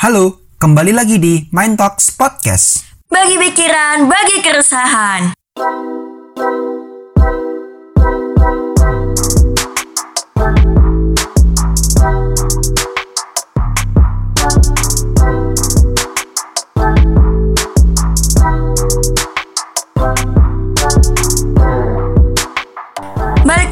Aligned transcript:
Halo, 0.00 0.48
kembali 0.56 0.96
lagi 0.96 1.20
di 1.20 1.44
Mind 1.52 1.76
Talks 1.76 2.16
Podcast. 2.16 2.88
Bagi 3.04 3.36
pikiran, 3.36 4.08
bagi 4.08 4.40
keresahan. 4.40 5.36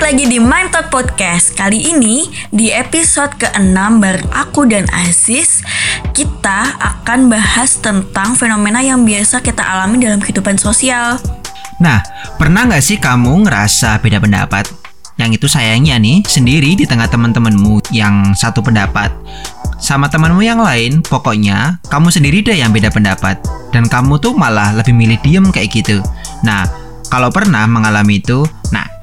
Lagi 0.09 0.25
di 0.25 0.41
Mind 0.41 0.73
Talk 0.73 0.89
Podcast 0.89 1.53
Kali 1.53 1.93
ini 1.93 2.25
di 2.49 2.73
episode 2.73 3.29
ke-6 3.45 3.77
bareng 4.01 4.33
aku 4.33 4.65
dan 4.65 4.89
Aziz 4.89 5.61
Kita 6.17 6.81
akan 6.81 7.29
bahas 7.29 7.77
tentang 7.77 8.33
fenomena 8.33 8.81
yang 8.81 9.05
biasa 9.05 9.45
kita 9.45 9.61
alami 9.61 10.01
dalam 10.01 10.17
kehidupan 10.17 10.57
sosial 10.57 11.21
Nah, 11.85 12.01
pernah 12.41 12.65
nggak 12.65 12.81
sih 12.81 12.97
kamu 12.97 13.45
ngerasa 13.45 14.01
beda 14.01 14.17
pendapat? 14.17 14.73
Yang 15.21 15.45
itu 15.45 15.47
sayangnya 15.53 16.01
nih, 16.01 16.25
sendiri 16.25 16.73
di 16.73 16.89
tengah 16.89 17.13
teman-temanmu 17.13 17.93
yang 17.93 18.33
satu 18.33 18.65
pendapat. 18.65 19.13
Sama 19.77 20.09
temanmu 20.09 20.41
yang 20.41 20.65
lain, 20.65 21.05
pokoknya 21.05 21.85
kamu 21.93 22.09
sendiri 22.09 22.41
deh 22.41 22.57
yang 22.57 22.73
beda 22.73 22.89
pendapat. 22.89 23.45
Dan 23.77 23.85
kamu 23.85 24.17
tuh 24.25 24.33
malah 24.33 24.73
lebih 24.73 24.97
milih 24.97 25.21
diem 25.21 25.45
kayak 25.53 25.69
gitu. 25.69 26.01
Nah, 26.49 26.65
kalau 27.13 27.29
pernah 27.29 27.69
mengalami 27.69 28.25
itu, 28.25 28.49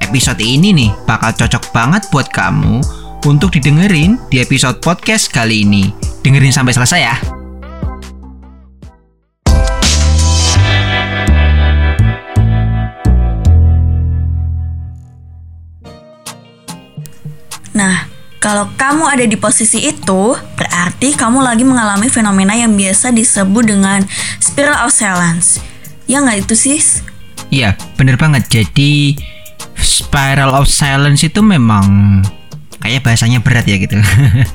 episode 0.06 0.38
ini 0.38 0.70
nih 0.70 0.90
bakal 1.02 1.34
cocok 1.34 1.74
banget 1.74 2.06
buat 2.14 2.30
kamu 2.30 2.78
untuk 3.26 3.50
didengerin 3.50 4.22
di 4.30 4.38
episode 4.38 4.78
podcast 4.78 5.34
kali 5.34 5.66
ini. 5.66 5.90
Dengerin 6.22 6.54
sampai 6.54 6.70
selesai 6.70 7.00
ya. 7.02 7.16
Nah, 17.74 18.06
kalau 18.38 18.70
kamu 18.78 19.04
ada 19.10 19.26
di 19.26 19.34
posisi 19.34 19.90
itu, 19.90 20.22
berarti 20.54 21.18
kamu 21.18 21.42
lagi 21.42 21.66
mengalami 21.66 22.06
fenomena 22.06 22.54
yang 22.54 22.72
biasa 22.78 23.10
disebut 23.10 23.74
dengan 23.74 24.06
spiral 24.38 24.86
of 24.86 24.94
silence. 24.94 25.58
Ya 26.06 26.22
nggak 26.22 26.46
itu 26.46 26.54
sis? 26.54 27.02
Iya, 27.50 27.74
bener 27.98 28.16
banget. 28.16 28.48
Jadi 28.48 29.18
spiral 29.86 30.50
of 30.58 30.66
silence 30.66 31.22
itu 31.22 31.38
memang 31.38 32.20
kayak 32.82 33.06
bahasanya 33.06 33.38
berat 33.38 33.64
ya 33.70 33.78
gitu. 33.78 33.96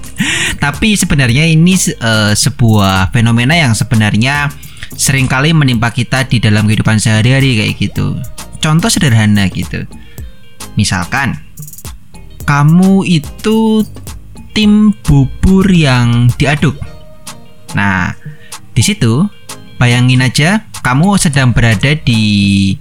Tapi 0.63 0.99
sebenarnya 0.99 1.47
ini 1.47 1.73
uh, 2.03 2.35
sebuah 2.35 3.15
fenomena 3.15 3.55
yang 3.55 3.71
sebenarnya 3.71 4.51
sering 4.93 5.25
kali 5.25 5.55
menimpa 5.55 5.89
kita 5.95 6.27
di 6.27 6.43
dalam 6.43 6.67
kehidupan 6.67 6.99
sehari-hari 6.99 7.57
kayak 7.57 7.75
gitu. 7.79 8.19
Contoh 8.59 8.91
sederhana 8.91 9.47
gitu. 9.49 9.87
Misalkan 10.75 11.39
kamu 12.43 13.07
itu 13.07 13.87
tim 14.51 14.91
bubur 15.01 15.65
yang 15.71 16.27
diaduk. 16.35 16.75
Nah, 17.73 18.11
di 18.75 18.83
situ 18.83 19.25
bayangin 19.79 20.21
aja 20.21 20.67
kamu 20.83 21.15
sedang 21.17 21.55
berada 21.55 21.95
di 21.95 22.75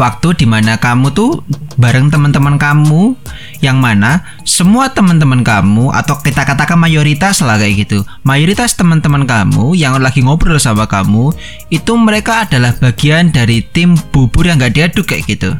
waktu 0.00 0.32
di 0.32 0.46
mana 0.48 0.80
kamu 0.80 1.12
tuh 1.12 1.44
bareng 1.76 2.08
teman-teman 2.08 2.56
kamu 2.56 3.12
yang 3.60 3.76
mana 3.76 4.24
semua 4.48 4.88
teman-teman 4.88 5.44
kamu 5.44 5.92
atau 5.92 6.16
kita 6.24 6.48
katakan 6.48 6.80
mayoritas 6.80 7.44
lah 7.44 7.60
kayak 7.60 7.84
gitu. 7.84 8.00
Mayoritas 8.24 8.72
teman-teman 8.80 9.28
kamu 9.28 9.76
yang 9.76 10.00
lagi 10.00 10.24
ngobrol 10.24 10.56
sama 10.56 10.88
kamu 10.88 11.36
itu 11.68 11.92
mereka 12.00 12.48
adalah 12.48 12.72
bagian 12.80 13.28
dari 13.28 13.60
tim 13.60 13.92
bubur 14.08 14.48
yang 14.48 14.56
gak 14.56 14.72
diaduk 14.72 15.04
kayak 15.04 15.28
gitu. 15.28 15.52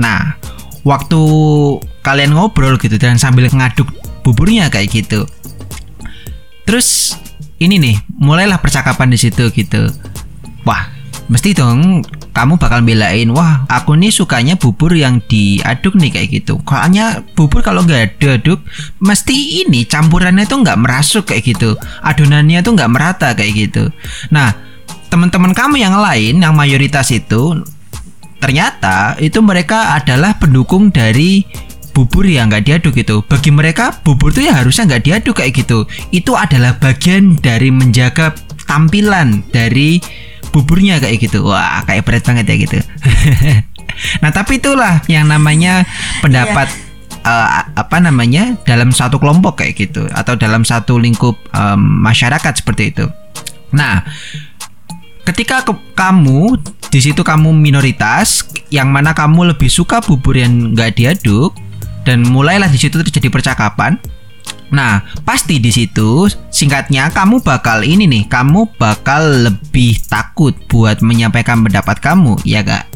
Nah 0.00 0.40
waktu 0.88 1.20
kalian 2.00 2.32
ngobrol 2.32 2.80
gitu 2.80 2.96
dan 2.96 3.20
sambil 3.20 3.52
ngaduk 3.52 3.92
buburnya 4.24 4.72
kayak 4.72 4.88
gitu. 4.88 5.28
Terus 6.64 7.20
ini 7.60 7.76
nih 7.76 7.96
mulailah 8.16 8.56
percakapan 8.64 9.12
di 9.12 9.20
situ 9.20 9.52
gitu. 9.52 9.92
Wah 10.64 10.88
mesti 11.28 11.52
dong 11.52 12.00
kamu 12.34 12.58
bakal 12.58 12.82
belain 12.82 13.30
wah 13.30 13.62
aku 13.70 13.94
nih 13.94 14.10
sukanya 14.10 14.58
bubur 14.58 14.90
yang 14.90 15.22
diaduk 15.30 15.94
nih 15.94 16.10
kayak 16.10 16.28
gitu. 16.42 16.58
Soalnya 16.66 17.22
bubur 17.38 17.62
kalau 17.62 17.86
nggak 17.86 18.18
diaduk 18.18 18.58
mesti 18.98 19.64
ini 19.64 19.86
campurannya 19.86 20.42
tuh 20.44 20.66
nggak 20.66 20.78
merasuk 20.82 21.30
kayak 21.30 21.54
gitu. 21.54 21.78
Adonannya 22.02 22.60
tuh 22.66 22.74
nggak 22.74 22.90
merata 22.90 23.32
kayak 23.38 23.54
gitu. 23.54 23.86
Nah 24.34 24.50
teman-teman 25.08 25.54
kamu 25.54 25.78
yang 25.78 25.94
lain 25.94 26.42
yang 26.42 26.58
mayoritas 26.58 27.14
itu 27.14 27.62
ternyata 28.42 29.14
itu 29.22 29.38
mereka 29.38 29.94
adalah 29.94 30.34
pendukung 30.34 30.90
dari 30.90 31.46
bubur 31.94 32.26
yang 32.26 32.50
nggak 32.50 32.66
diaduk 32.66 32.98
gitu. 32.98 33.22
Bagi 33.22 33.54
mereka 33.54 33.94
bubur 34.02 34.34
tuh 34.34 34.42
ya 34.42 34.58
harusnya 34.58 34.90
nggak 34.90 35.04
diaduk 35.06 35.38
kayak 35.38 35.54
gitu. 35.54 35.86
Itu 36.10 36.34
adalah 36.34 36.74
bagian 36.82 37.38
dari 37.38 37.70
menjaga 37.70 38.34
tampilan 38.66 39.46
dari 39.54 40.02
buburnya 40.54 41.02
kayak 41.02 41.18
gitu. 41.18 41.42
Wah 41.42 41.82
kayak 41.82 42.06
berat 42.06 42.22
banget 42.22 42.46
ya 42.46 42.56
gitu. 42.62 42.78
Nah 44.22 44.34
tapi 44.34 44.58
itulah 44.58 45.02
yang 45.06 45.30
namanya 45.30 45.86
pendapat 46.18 46.66
yeah. 46.66 47.62
uh, 47.62 47.62
apa 47.78 48.02
namanya 48.02 48.58
dalam 48.66 48.90
satu 48.90 49.22
kelompok 49.22 49.62
kayak 49.62 49.78
gitu 49.78 50.06
atau 50.10 50.34
dalam 50.34 50.66
satu 50.66 50.98
lingkup 50.98 51.38
um, 51.54 52.02
masyarakat 52.02 52.58
seperti 52.58 52.90
itu. 52.90 53.06
Nah 53.70 54.02
ketika 55.24 55.62
ke 55.62 55.72
kamu 55.96 56.58
di 56.90 57.00
situ 57.00 57.22
kamu 57.24 57.54
minoritas 57.54 58.44
yang 58.68 58.92
mana 58.92 59.16
kamu 59.16 59.56
lebih 59.56 59.70
suka 59.72 60.02
bubur 60.04 60.36
yang 60.36 60.74
nggak 60.76 60.98
diaduk 60.98 61.56
dan 62.04 62.20
mulailah 62.22 62.68
di 62.68 62.76
situ 62.76 63.00
terjadi 63.00 63.32
percakapan 63.32 63.96
Nah, 64.72 65.04
pasti 65.22 65.60
di 65.60 65.68
situ 65.68 66.28
singkatnya 66.48 67.12
kamu 67.12 67.44
bakal 67.44 67.84
ini 67.84 68.08
nih, 68.08 68.24
kamu 68.26 68.74
bakal 68.80 69.50
lebih 69.50 70.00
takut 70.08 70.56
buat 70.70 71.04
menyampaikan 71.04 71.60
pendapat 71.60 72.00
kamu, 72.00 72.40
ya 72.46 72.64
gak? 72.64 72.88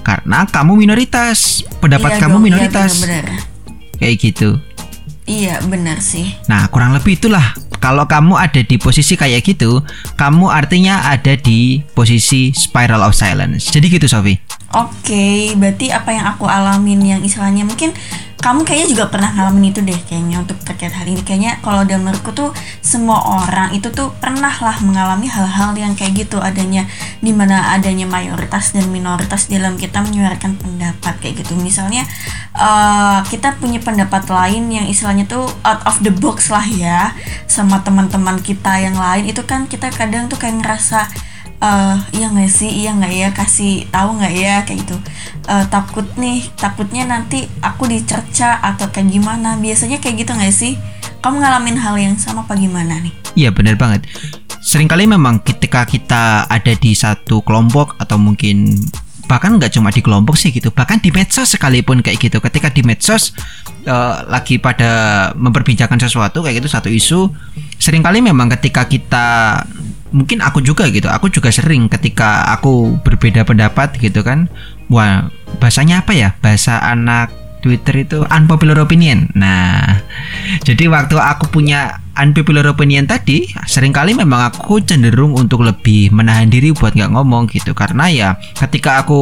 Karena 0.00 0.48
kamu 0.48 0.80
minoritas, 0.80 1.66
pendapat 1.78 2.16
iya 2.16 2.20
kamu 2.24 2.36
dong, 2.36 2.42
iya, 2.42 2.46
minoritas. 2.46 2.90
Iya, 2.90 3.02
bener, 3.04 3.24
bener. 3.26 3.98
Kayak 4.00 4.16
gitu. 4.16 4.50
Iya, 5.30 5.54
benar 5.62 5.98
sih. 6.02 6.34
Nah, 6.50 6.66
kurang 6.72 6.96
lebih 6.96 7.20
itulah. 7.20 7.54
Kalau 7.80 8.04
kamu 8.04 8.36
ada 8.36 8.60
di 8.60 8.76
posisi 8.76 9.14
kayak 9.16 9.40
gitu, 9.46 9.80
kamu 10.18 10.50
artinya 10.50 11.06
ada 11.08 11.38
di 11.38 11.80
posisi 11.94 12.52
spiral 12.52 13.06
of 13.06 13.16
silence. 13.16 13.70
Jadi 13.70 13.86
gitu, 13.88 14.10
Sofi. 14.10 14.36
Oke, 14.70 15.58
berarti 15.58 15.90
apa 15.90 16.14
yang 16.14 16.30
aku 16.30 16.46
alamin 16.46 17.02
yang 17.02 17.20
istilahnya 17.26 17.66
mungkin 17.66 17.90
kamu 18.40 18.64
kayaknya 18.64 18.88
juga 18.96 19.04
pernah 19.12 19.36
ngalamin 19.36 19.68
itu 19.68 19.84
deh 19.84 20.00
kayaknya 20.08 20.40
untuk 20.40 20.56
terkait 20.64 20.96
hal 20.96 21.04
ini. 21.04 21.20
Kayaknya 21.20 21.60
kalau 21.60 21.84
dalam 21.84 22.08
menurutku 22.08 22.32
tuh 22.32 22.56
semua 22.80 23.20
orang 23.20 23.76
itu 23.76 23.92
tuh 23.92 24.16
pernah 24.16 24.54
lah 24.64 24.80
mengalami 24.80 25.28
hal-hal 25.28 25.76
yang 25.76 25.92
kayak 25.92 26.24
gitu. 26.24 26.40
Adanya 26.40 26.88
di 27.20 27.36
mana 27.36 27.76
adanya 27.76 28.08
mayoritas 28.08 28.72
dan 28.72 28.88
minoritas 28.88 29.52
dalam 29.52 29.76
kita 29.76 30.00
menyuarakan 30.00 30.56
pendapat 30.56 31.20
kayak 31.20 31.44
gitu. 31.44 31.52
Misalnya 31.60 32.08
uh, 32.56 33.20
kita 33.28 33.60
punya 33.60 33.76
pendapat 33.76 34.24
lain 34.32 34.72
yang 34.72 34.86
istilahnya 34.88 35.28
tuh 35.28 35.44
out 35.60 35.84
of 35.84 36.00
the 36.00 36.14
box 36.14 36.48
lah 36.48 36.64
ya 36.64 37.12
sama 37.44 37.84
teman-teman 37.84 38.40
kita 38.40 38.80
yang 38.80 38.96
lain. 38.96 39.28
Itu 39.28 39.44
kan 39.44 39.68
kita 39.68 39.92
kadang 39.92 40.32
tuh 40.32 40.40
kayak 40.40 40.64
ngerasa 40.64 41.29
uh, 41.60 41.96
iya 42.16 42.26
nggak 42.32 42.50
sih? 42.50 42.70
Iya 42.84 42.96
nggak 42.96 43.12
ya? 43.14 43.28
Kasih 43.32 43.86
tahu 43.92 44.18
nggak 44.18 44.34
ya? 44.34 44.54
Kayak 44.66 44.78
gitu. 44.84 44.96
Uh, 45.46 45.64
takut 45.68 46.06
nih 46.16 46.44
takutnya 46.56 47.06
nanti 47.06 47.46
aku 47.60 47.86
dicerca 47.86 48.58
atau 48.64 48.88
kayak 48.90 49.12
gimana? 49.12 49.60
Biasanya 49.60 50.00
kayak 50.02 50.26
gitu 50.26 50.32
nggak 50.34 50.54
sih? 50.56 50.74
Kamu 51.20 51.36
ngalamin 51.38 51.76
hal 51.76 51.96
yang 52.00 52.16
sama 52.16 52.48
apa 52.48 52.56
gimana 52.56 52.98
nih? 53.04 53.12
Iya 53.36 53.52
benar 53.52 53.76
banget. 53.76 54.08
Seringkali 54.60 55.08
memang 55.08 55.40
ketika 55.40 55.84
kita 55.84 56.44
ada 56.48 56.72
di 56.76 56.92
satu 56.92 57.40
kelompok 57.44 57.96
atau 58.00 58.20
mungkin 58.20 58.76
bahkan 59.30 59.54
nggak 59.54 59.78
cuma 59.78 59.94
di 59.94 60.02
kelompok 60.02 60.34
sih 60.34 60.50
gitu 60.50 60.74
bahkan 60.74 60.98
di 60.98 61.14
medsos 61.14 61.54
sekalipun 61.54 62.02
kayak 62.02 62.18
gitu. 62.18 62.40
Ketika 62.40 62.72
di 62.72 62.82
medsos 62.82 63.36
uh, 63.86 64.26
lagi 64.26 64.58
pada 64.58 65.30
memperbincangkan 65.36 66.00
sesuatu 66.02 66.42
kayak 66.42 66.64
gitu 66.64 66.68
satu 66.72 66.88
isu 66.90 67.30
sering 67.80 68.04
kali 68.04 68.20
memang 68.20 68.50
ketika 68.58 68.84
kita 68.84 69.60
mungkin 70.10 70.42
aku 70.42 70.62
juga 70.62 70.90
gitu 70.90 71.06
aku 71.06 71.30
juga 71.30 71.54
sering 71.54 71.86
ketika 71.86 72.50
aku 72.54 72.98
berbeda 73.02 73.46
pendapat 73.46 73.94
gitu 73.98 74.22
kan 74.26 74.50
wah 74.90 75.30
bahasanya 75.62 76.02
apa 76.02 76.12
ya 76.14 76.28
bahasa 76.42 76.82
anak 76.82 77.40
Twitter 77.60 78.08
itu 78.08 78.24
unpopular 78.26 78.80
opinion. 78.80 79.28
Nah, 79.36 80.00
jadi 80.64 80.88
waktu 80.88 81.20
aku 81.20 81.52
punya 81.52 82.00
unpopular 82.16 82.64
opinion 82.72 83.04
tadi, 83.04 83.46
sering 83.68 83.92
kali 83.92 84.16
memang 84.16 84.50
aku 84.50 84.80
cenderung 84.80 85.36
untuk 85.36 85.62
lebih 85.62 86.10
menahan 86.10 86.48
diri 86.48 86.72
buat 86.72 86.96
nggak 86.96 87.12
ngomong 87.12 87.52
gitu. 87.52 87.76
Karena 87.76 88.08
ya 88.08 88.28
ketika 88.56 89.04
aku 89.04 89.20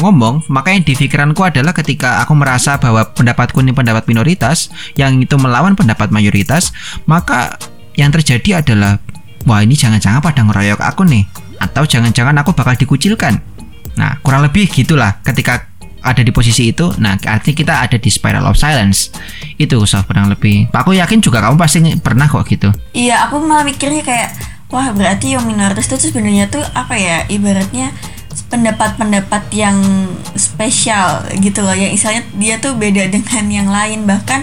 ngomong, 0.00 0.48
maka 0.48 0.72
yang 0.72 0.82
di 0.82 0.96
pikiranku 0.96 1.44
adalah 1.44 1.76
ketika 1.76 2.24
aku 2.24 2.32
merasa 2.34 2.80
bahwa 2.80 3.04
pendapatku 3.12 3.60
ini 3.60 3.76
pendapat 3.76 4.08
minoritas, 4.08 4.72
yang 4.96 5.20
itu 5.20 5.36
melawan 5.36 5.76
pendapat 5.76 6.08
mayoritas, 6.08 6.72
maka 7.04 7.60
yang 7.96 8.12
terjadi 8.12 8.60
adalah 8.60 9.00
wah 9.46 9.62
ini 9.62 9.78
jangan-jangan 9.78 10.20
pada 10.20 10.42
ngeroyok 10.42 10.82
aku 10.82 11.06
nih. 11.06 11.24
Atau 11.56 11.88
jangan-jangan 11.88 12.36
aku 12.42 12.52
bakal 12.52 12.76
dikucilkan. 12.76 13.40
Nah 13.96 14.20
kurang 14.20 14.44
lebih 14.44 14.68
gitulah 14.68 15.22
ketika 15.24 15.72
ada 16.06 16.22
di 16.22 16.30
posisi 16.30 16.70
itu. 16.70 16.92
Nah 17.02 17.18
artinya 17.18 17.56
kita 17.56 17.74
ada 17.82 17.96
di 17.98 18.10
spiral 18.12 18.46
of 18.46 18.54
silence. 18.58 19.10
Itu 19.58 19.82
Sof 19.88 20.06
kurang 20.06 20.30
lebih. 20.30 20.70
Aku 20.70 20.94
yakin 20.94 21.18
juga 21.18 21.42
kamu 21.42 21.58
pasti 21.58 21.82
pernah 21.98 22.30
kok 22.30 22.46
gitu. 22.46 22.70
Iya, 22.92 23.26
aku 23.26 23.42
malah 23.42 23.66
mikirnya 23.66 24.06
kayak 24.06 24.30
wah 24.70 24.90
berarti 24.94 25.34
yang 25.34 25.46
minoritas 25.46 25.90
itu 25.90 26.10
sebenarnya 26.12 26.46
tuh 26.46 26.62
apa 26.76 26.94
ya? 26.94 27.26
Ibaratnya 27.26 27.90
pendapat-pendapat 28.46 29.50
yang 29.50 29.74
spesial 30.38 31.26
gitu 31.42 31.66
loh. 31.66 31.74
Yang 31.74 31.98
misalnya 31.98 32.22
dia 32.38 32.54
tuh 32.62 32.78
beda 32.78 33.10
dengan 33.10 33.44
yang 33.50 33.68
lain. 33.72 34.06
Bahkan 34.06 34.40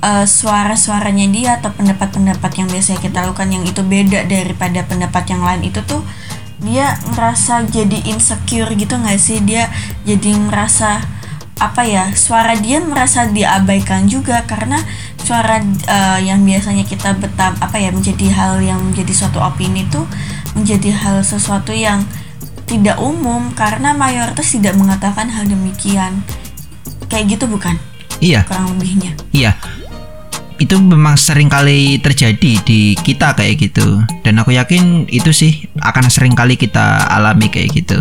eh, 0.00 0.26
suara-suaranya 0.26 1.26
dia 1.30 1.50
atau 1.60 1.70
pendapat-pendapat 1.72 2.50
yang 2.60 2.68
biasanya 2.68 3.00
kita 3.00 3.18
lakukan 3.24 3.48
yang 3.52 3.64
itu 3.64 3.80
beda 3.84 4.26
daripada 4.26 4.84
pendapat 4.84 5.24
yang 5.30 5.42
lain 5.44 5.62
itu 5.68 5.80
tuh 5.84 6.02
dia 6.60 6.92
merasa 7.16 7.64
jadi 7.64 8.04
insecure 8.04 8.68
gitu 8.76 8.96
nggak 9.00 9.16
sih? 9.16 9.40
Dia 9.40 9.72
jadi 10.04 10.36
merasa 10.36 11.00
apa 11.60 11.84
ya 11.84 12.16
suara 12.16 12.56
dia 12.56 12.80
merasa 12.80 13.28
diabaikan 13.28 14.08
juga 14.08 14.48
karena 14.48 14.80
suara 15.20 15.60
eh, 15.64 16.20
yang 16.24 16.40
biasanya 16.44 16.88
kita 16.88 17.16
betam 17.20 17.52
apa 17.60 17.76
ya 17.76 17.92
menjadi 17.92 18.32
hal 18.32 18.64
yang 18.64 18.80
menjadi 18.80 19.12
suatu 19.12 19.40
opini 19.40 19.84
tuh 19.92 20.08
menjadi 20.56 20.90
hal 20.90 21.20
sesuatu 21.20 21.70
yang 21.70 22.02
tidak 22.70 23.02
umum 23.02 23.50
karena 23.50 23.90
mayoritas 23.90 24.54
tidak 24.54 24.78
mengatakan 24.78 25.26
hal 25.26 25.42
demikian. 25.42 26.22
Kayak 27.10 27.34
gitu 27.34 27.50
bukan? 27.50 27.74
Iya. 28.22 28.46
Kurang 28.46 28.78
lebihnya. 28.78 29.18
Iya, 29.34 29.58
itu 30.60 30.76
memang 30.76 31.16
sering 31.16 31.48
kali 31.48 31.96
terjadi 32.04 32.60
di 32.60 32.92
kita 32.92 33.32
kayak 33.32 33.56
gitu. 33.56 34.04
Dan 34.20 34.36
aku 34.36 34.52
yakin 34.52 35.08
itu 35.08 35.32
sih 35.32 35.64
akan 35.80 36.12
sering 36.12 36.36
kali 36.36 36.60
kita 36.60 37.08
alami 37.08 37.48
kayak 37.48 37.72
gitu. 37.72 37.96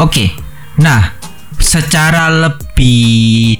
Oke, 0.00 0.32
nah 0.80 1.12
secara 1.60 2.32
lebih 2.32 2.69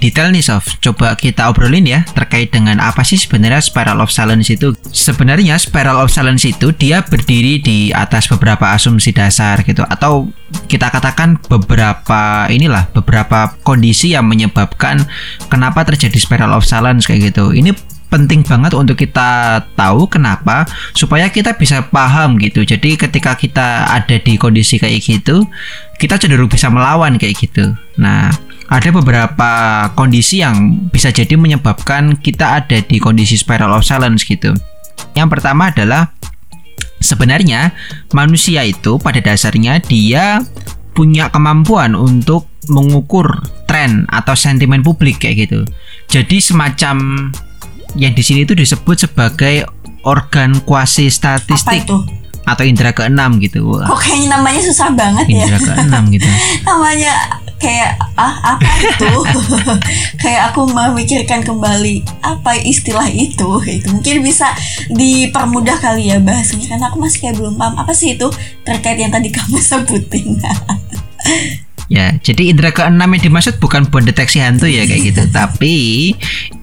detail 0.01 0.33
nih 0.33 0.41
Sof, 0.41 0.81
coba 0.81 1.13
kita 1.13 1.53
obrolin 1.53 1.85
ya 1.85 2.07
terkait 2.17 2.49
dengan 2.49 2.81
apa 2.81 3.05
sih 3.05 3.21
sebenarnya 3.21 3.61
spiral 3.61 4.01
of 4.01 4.09
silence 4.09 4.49
itu. 4.49 4.73
Sebenarnya 4.91 5.61
spiral 5.61 6.01
of 6.01 6.09
silence 6.09 6.49
itu 6.49 6.73
dia 6.73 7.05
berdiri 7.05 7.61
di 7.61 7.93
atas 7.93 8.33
beberapa 8.33 8.73
asumsi 8.73 9.13
dasar 9.13 9.61
gitu 9.67 9.85
atau 9.85 10.33
kita 10.67 10.89
katakan 10.89 11.37
beberapa 11.47 12.49
inilah 12.49 12.89
beberapa 12.97 13.55
kondisi 13.61 14.17
yang 14.17 14.25
menyebabkan 14.27 15.05
kenapa 15.53 15.85
terjadi 15.85 16.17
spiral 16.17 16.57
of 16.57 16.65
silence 16.65 17.05
kayak 17.05 17.31
gitu. 17.31 17.53
Ini 17.53 17.77
penting 18.11 18.43
banget 18.43 18.75
untuk 18.75 18.99
kita 18.99 19.63
tahu 19.79 20.11
kenapa 20.11 20.67
supaya 20.93 21.31
kita 21.31 21.55
bisa 21.55 21.87
paham 21.89 22.37
gitu. 22.43 22.67
Jadi 22.67 22.99
ketika 22.99 23.39
kita 23.39 23.87
ada 23.87 24.19
di 24.19 24.35
kondisi 24.35 24.83
kayak 24.83 24.99
gitu, 25.01 25.47
kita 25.97 26.19
cenderung 26.19 26.51
bisa 26.51 26.67
melawan 26.69 27.17
kayak 27.17 27.39
gitu. 27.39 27.71
Nah, 27.97 28.35
ada 28.71 28.89
beberapa 28.95 29.51
kondisi 29.99 30.47
yang 30.47 30.87
bisa 30.95 31.11
jadi 31.11 31.35
menyebabkan 31.35 32.15
kita 32.23 32.63
ada 32.63 32.79
di 32.79 33.03
kondisi 33.03 33.35
spiral 33.35 33.75
of 33.75 33.83
silence 33.83 34.23
gitu. 34.23 34.55
Yang 35.19 35.29
pertama 35.39 35.75
adalah 35.75 36.15
sebenarnya 37.03 37.75
manusia 38.15 38.63
itu 38.63 39.03
pada 39.03 39.19
dasarnya 39.19 39.83
dia 39.83 40.39
punya 40.95 41.35
kemampuan 41.35 41.99
untuk 41.99 42.47
mengukur 42.71 43.43
tren 43.67 44.07
atau 44.07 44.39
sentimen 44.39 44.87
publik 44.87 45.19
kayak 45.19 45.51
gitu. 45.51 45.67
Jadi 46.07 46.39
semacam 46.39 47.27
yang 47.99 48.15
di 48.15 48.23
sini 48.23 48.47
itu 48.47 48.55
disebut 48.55 49.11
sebagai 49.11 49.67
organ 50.07 50.63
kuasi 50.63 51.11
apa 51.11 51.43
statistik 51.43 51.91
itu 51.91 51.99
atau 52.47 52.63
indera 52.63 52.95
keenam 52.95 53.43
gitu. 53.43 53.67
Wah, 53.67 53.91
kok 53.91 53.99
kayaknya 54.07 54.39
namanya 54.39 54.61
susah 54.63 54.95
banget 54.95 55.27
ya 55.27 55.43
indera 55.43 55.59
keenam 55.59 56.03
gitu. 56.15 56.31
namanya 56.71 57.13
kayak 57.61 58.01
ah 58.17 58.57
apa 58.57 58.71
itu? 58.81 59.13
Kayak 60.23 60.53
aku 60.53 60.69
memikirkan 60.69 61.45
kembali 61.45 62.03
apa 62.25 62.57
istilah 62.61 63.07
itu? 63.09 63.61
Itu 63.65 63.87
mungkin 63.93 64.25
bisa 64.25 64.53
dipermudah 64.89 65.77
kali 65.81 66.09
ya 66.11 66.19
bahasanya 66.21 66.67
karena 66.77 66.87
aku 66.89 66.97
masih 67.01 67.19
kayak 67.21 67.37
belum 67.37 67.55
paham 67.61 67.77
apa 67.77 67.93
sih 67.93 68.17
itu? 68.17 68.29
Terkait 68.65 68.97
yang 68.97 69.13
tadi 69.13 69.29
kamu 69.29 69.61
sebutin. 69.69 70.41
Ya, 71.91 72.15
jadi 72.23 72.55
indera 72.55 72.71
keenam 72.71 73.11
yang 73.19 73.23
dimaksud 73.23 73.59
bukan 73.59 73.83
buat 73.91 74.07
deteksi 74.07 74.39
hantu 74.39 74.71
ya 74.71 74.87
kayak 74.87 75.11
gitu. 75.11 75.23
Tapi 75.43 75.77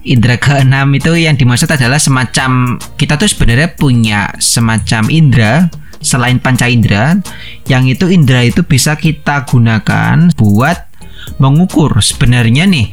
indera 0.02 0.40
keenam 0.40 0.88
itu 0.96 1.14
yang 1.14 1.36
dimaksud 1.36 1.68
adalah 1.68 2.00
semacam 2.00 2.80
kita 2.96 3.20
tuh 3.20 3.28
sebenarnya 3.28 3.76
punya 3.76 4.32
semacam 4.40 5.06
indera 5.12 5.68
selain 5.98 6.38
panca 6.38 6.70
indera 6.70 7.18
yang 7.66 7.84
itu 7.90 8.06
indera 8.08 8.46
itu 8.46 8.62
bisa 8.64 8.94
kita 8.96 9.44
gunakan 9.44 10.30
buat 10.38 10.87
mengukur 11.36 11.92
sebenarnya 12.00 12.64
nih 12.64 12.88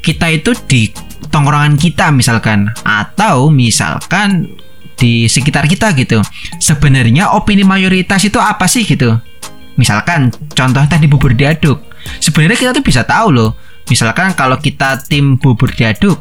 kita 0.00 0.30
itu 0.32 0.54
di 0.64 0.88
tongkrongan 1.28 1.76
kita 1.76 2.08
misalkan 2.14 2.70
atau 2.86 3.52
misalkan 3.52 4.48
di 5.00 5.24
sekitar 5.24 5.64
kita 5.64 5.96
gitu. 5.96 6.20
Sebenarnya 6.60 7.32
opini 7.32 7.64
mayoritas 7.64 8.20
itu 8.24 8.36
apa 8.36 8.68
sih 8.68 8.84
gitu? 8.84 9.16
Misalkan 9.80 10.28
contoh 10.52 10.84
tadi 10.84 11.08
bubur 11.08 11.32
diaduk. 11.32 11.80
Sebenarnya 12.20 12.56
kita 12.56 12.70
tuh 12.76 12.84
bisa 12.84 13.04
tahu 13.08 13.32
loh. 13.32 13.50
Misalkan 13.88 14.36
kalau 14.36 14.60
kita 14.60 15.00
tim 15.08 15.40
bubur 15.40 15.72
diaduk, 15.72 16.20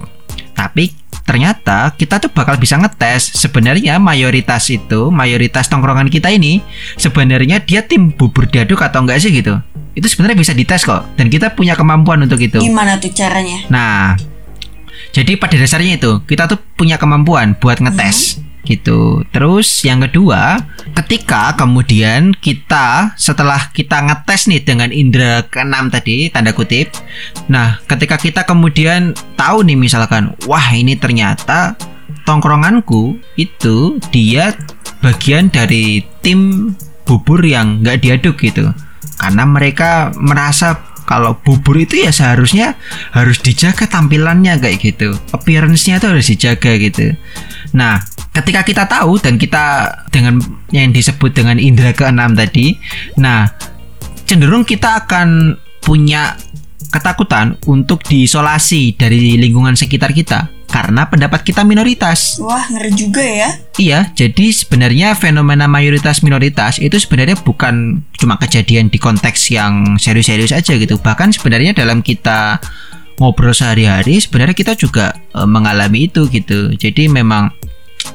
tapi 0.56 0.96
ternyata 1.30 1.94
kita 1.94 2.18
tuh 2.18 2.34
bakal 2.34 2.58
bisa 2.58 2.74
ngetes 2.82 3.38
sebenarnya 3.38 4.02
mayoritas 4.02 4.66
itu, 4.74 5.14
mayoritas 5.14 5.70
tongkrongan 5.70 6.10
kita 6.10 6.34
ini 6.34 6.66
sebenarnya 6.98 7.62
dia 7.62 7.86
tim 7.86 8.10
bubur 8.10 8.50
diaduk 8.50 8.82
atau 8.82 9.06
enggak 9.06 9.22
sih 9.22 9.30
gitu. 9.30 9.62
Itu 9.94 10.10
sebenarnya 10.10 10.42
bisa 10.42 10.58
dites 10.58 10.82
kok 10.82 11.06
dan 11.22 11.30
kita 11.30 11.54
punya 11.54 11.78
kemampuan 11.78 12.26
untuk 12.26 12.42
itu. 12.42 12.58
gimana 12.58 12.98
tuh 12.98 13.14
caranya 13.14 13.62
Nah, 13.70 14.18
jadi 15.14 15.38
pada 15.38 15.54
dasarnya 15.54 16.02
itu 16.02 16.26
kita 16.26 16.50
tuh 16.50 16.58
punya 16.74 16.98
kemampuan 16.98 17.54
buat 17.62 17.78
ngetes 17.78 18.42
gitu. 18.70 19.26
Terus 19.34 19.82
yang 19.82 20.06
kedua, 20.06 20.62
ketika 20.94 21.58
kemudian 21.58 22.38
kita 22.38 23.18
setelah 23.18 23.74
kita 23.74 24.06
ngetes 24.06 24.46
nih 24.46 24.62
dengan 24.62 24.94
indera 24.94 25.42
keenam 25.50 25.90
tadi 25.90 26.30
tanda 26.30 26.54
kutip. 26.54 26.94
Nah, 27.50 27.82
ketika 27.90 28.22
kita 28.22 28.46
kemudian 28.46 29.18
tahu 29.34 29.66
nih 29.66 29.76
misalkan, 29.76 30.38
wah 30.46 30.70
ini 30.70 30.94
ternyata 30.94 31.74
tongkronganku 32.30 33.18
itu 33.42 33.98
dia 34.14 34.54
bagian 35.02 35.50
dari 35.50 36.06
tim 36.22 36.72
bubur 37.10 37.42
yang 37.42 37.82
nggak 37.82 38.06
diaduk 38.06 38.38
gitu. 38.38 38.70
Karena 39.20 39.44
mereka 39.44 40.14
merasa 40.16 40.78
kalau 41.10 41.34
bubur 41.42 41.74
itu 41.82 42.06
ya 42.06 42.14
seharusnya 42.14 42.78
harus 43.10 43.42
dijaga 43.42 43.90
tampilannya 43.90 44.62
kayak 44.62 44.78
gitu. 44.78 45.18
Appearance-nya 45.34 45.98
itu 45.98 46.06
harus 46.06 46.30
dijaga 46.30 46.78
gitu. 46.78 47.18
Nah 47.74 47.98
ketika 48.34 48.62
kita 48.62 48.84
tahu 48.86 49.18
dan 49.18 49.42
kita 49.42 49.90
dengan 50.14 50.38
yang 50.70 50.94
disebut 50.94 51.34
dengan 51.34 51.58
indera 51.58 51.92
keenam 51.92 52.38
tadi 52.38 52.78
nah 53.18 53.50
cenderung 54.30 54.62
kita 54.64 55.06
akan 55.06 55.58
punya 55.82 56.38
ketakutan 56.94 57.58
untuk 57.66 58.06
diisolasi 58.06 58.94
dari 58.98 59.38
lingkungan 59.38 59.74
sekitar 59.74 60.14
kita 60.14 60.50
karena 60.70 61.10
pendapat 61.10 61.42
kita 61.42 61.66
minoritas 61.66 62.38
wah 62.40 62.66
ngeri 62.70 62.92
juga 62.94 63.24
ya 63.26 63.50
Iya, 63.80 64.12
jadi 64.12 64.52
sebenarnya 64.52 65.16
fenomena 65.16 65.64
mayoritas 65.64 66.20
minoritas 66.20 66.84
itu 66.84 67.00
sebenarnya 67.00 67.40
bukan 67.40 68.04
cuma 68.20 68.36
kejadian 68.36 68.92
di 68.92 69.00
konteks 69.00 69.56
yang 69.56 69.96
serius-serius 69.96 70.52
aja 70.52 70.76
gitu. 70.76 71.00
Bahkan 71.00 71.32
sebenarnya 71.32 71.72
dalam 71.72 72.04
kita 72.04 72.60
ngobrol 73.24 73.56
sehari-hari 73.56 74.20
sebenarnya 74.20 74.52
kita 74.52 74.76
juga 74.76 75.16
eh, 75.16 75.48
mengalami 75.48 76.12
itu 76.12 76.28
gitu. 76.28 76.76
Jadi 76.76 77.08
memang 77.08 77.56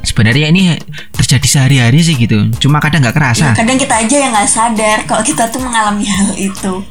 sebenarnya 0.04 0.52
ini 0.52 0.76
terjadi 1.16 1.48
sehari-hari 1.48 2.04
sih 2.04 2.12
gitu. 2.20 2.44
Cuma 2.60 2.76
kadang 2.76 3.00
nggak 3.00 3.16
kerasa. 3.16 3.56
Ya, 3.56 3.64
kadang 3.64 3.80
kita 3.80 3.94
aja 4.04 4.16
yang 4.20 4.32
nggak 4.36 4.50
sadar 4.52 4.98
kalau 5.08 5.24
kita 5.24 5.48
tuh 5.48 5.64
mengalami 5.64 6.04
hal 6.04 6.28
itu 6.36 6.84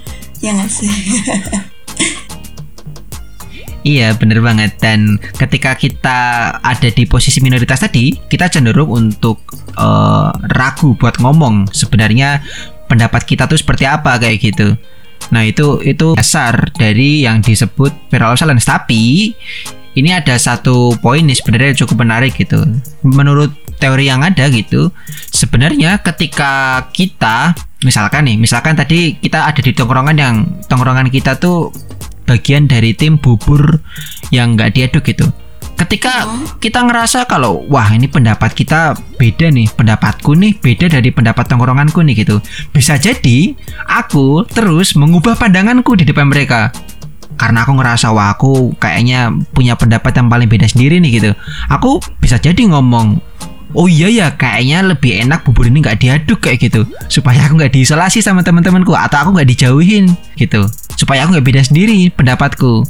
ya 0.44 0.52
nggak 0.52 0.68
sih 0.68 0.92
Iya 3.84 4.16
bener 4.16 4.40
banget 4.40 4.80
dan 4.80 5.20
ketika 5.36 5.76
kita 5.76 6.20
ada 6.64 6.90
di 6.90 7.04
posisi 7.04 7.44
minoritas 7.44 7.84
tadi 7.84 8.16
kita 8.16 8.48
cenderung 8.48 8.88
untuk 8.88 9.44
eh, 9.76 10.32
ragu 10.56 10.96
buat 10.96 11.20
ngomong 11.20 11.68
sebenarnya 11.68 12.40
pendapat 12.88 13.28
kita 13.28 13.44
tuh 13.44 13.60
seperti 13.60 13.84
apa 13.84 14.16
kayak 14.24 14.40
gitu. 14.40 14.80
Nah 15.36 15.44
itu 15.44 15.84
itu 15.84 16.16
dasar 16.16 16.72
dari 16.72 17.28
yang 17.28 17.44
disebut 17.44 17.92
viral 18.08 18.40
silence 18.40 18.64
tapi 18.64 19.36
ini 19.94 20.10
ada 20.10 20.40
satu 20.40 20.96
poin 21.04 21.22
nih 21.22 21.38
sebenarnya 21.38 21.86
cukup 21.86 22.08
menarik 22.08 22.34
gitu. 22.40 22.64
Menurut 23.06 23.54
teori 23.78 24.10
yang 24.10 24.24
ada 24.24 24.48
gitu, 24.50 24.90
sebenarnya 25.30 26.00
ketika 26.02 26.86
kita 26.96 27.54
misalkan 27.84 28.26
nih, 28.26 28.40
misalkan 28.40 28.74
tadi 28.74 29.20
kita 29.20 29.44
ada 29.46 29.60
di 29.60 29.76
tongkrongan 29.76 30.18
yang 30.18 30.36
tongkrongan 30.72 31.12
kita 31.12 31.36
tuh 31.38 31.70
bagian 32.26 32.68
dari 32.70 32.96
tim 32.96 33.20
bubur 33.20 33.80
yang 34.32 34.56
nggak 34.58 34.76
diaduk 34.76 35.04
gitu. 35.08 35.28
Ketika 35.74 36.30
kita 36.62 36.86
ngerasa 36.86 37.26
kalau 37.26 37.66
wah 37.66 37.90
ini 37.90 38.06
pendapat 38.06 38.54
kita 38.54 38.94
beda 39.18 39.50
nih, 39.50 39.68
pendapatku 39.74 40.38
nih 40.38 40.54
beda 40.62 40.86
dari 40.86 41.10
pendapat 41.10 41.50
tongkronganku 41.50 42.06
nih 42.06 42.24
gitu. 42.24 42.38
Bisa 42.70 43.02
jadi 43.02 43.58
aku 43.90 44.46
terus 44.46 44.94
mengubah 44.94 45.34
pandanganku 45.34 45.98
di 45.98 46.06
depan 46.06 46.30
mereka 46.30 46.70
karena 47.38 47.66
aku 47.66 47.74
ngerasa 47.76 48.14
wah 48.14 48.34
aku 48.34 48.78
kayaknya 48.78 49.34
punya 49.52 49.74
pendapat 49.74 50.14
yang 50.14 50.30
paling 50.30 50.50
beda 50.50 50.70
sendiri 50.70 51.02
nih 51.02 51.12
gitu 51.18 51.32
aku 51.70 51.98
bisa 52.22 52.38
jadi 52.38 52.62
ngomong 52.70 53.18
oh 53.74 53.90
iya 53.90 54.08
ya 54.10 54.28
kayaknya 54.34 54.86
lebih 54.86 55.26
enak 55.26 55.46
bubur 55.46 55.70
ini 55.70 55.82
nggak 55.82 56.00
diaduk 56.00 56.40
kayak 56.42 56.62
gitu. 56.62 56.86
Supaya 57.10 57.46
aku 57.46 57.58
nggak 57.58 57.74
diisolasi 57.74 58.22
sama 58.22 58.46
teman-temanku 58.46 58.94
atau 58.94 59.28
aku 59.28 59.30
nggak 59.38 59.50
dijauhin 59.50 60.14
gitu. 60.38 60.66
Supaya 60.98 61.26
aku 61.26 61.38
nggak 61.38 61.46
beda 61.46 61.62
sendiri 61.66 62.10
pendapatku. 62.14 62.86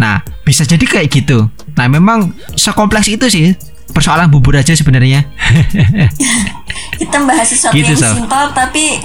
Nah 0.00 0.24
bisa 0.42 0.64
jadi 0.64 0.82
kayak 0.82 1.08
gitu. 1.12 1.48
Nah 1.76 1.86
memang 1.86 2.32
sekompleks 2.56 3.08
itu 3.12 3.28
sih 3.28 3.46
persoalan 3.92 4.32
bubur 4.32 4.56
aja 4.56 4.72
sebenarnya. 4.72 5.28
Kita 7.00 7.18
bahas 7.28 7.48
sesuatu 7.48 7.76
Gitu, 7.76 7.92
yang 7.92 8.24
simpel 8.24 8.44
tapi 8.56 9.00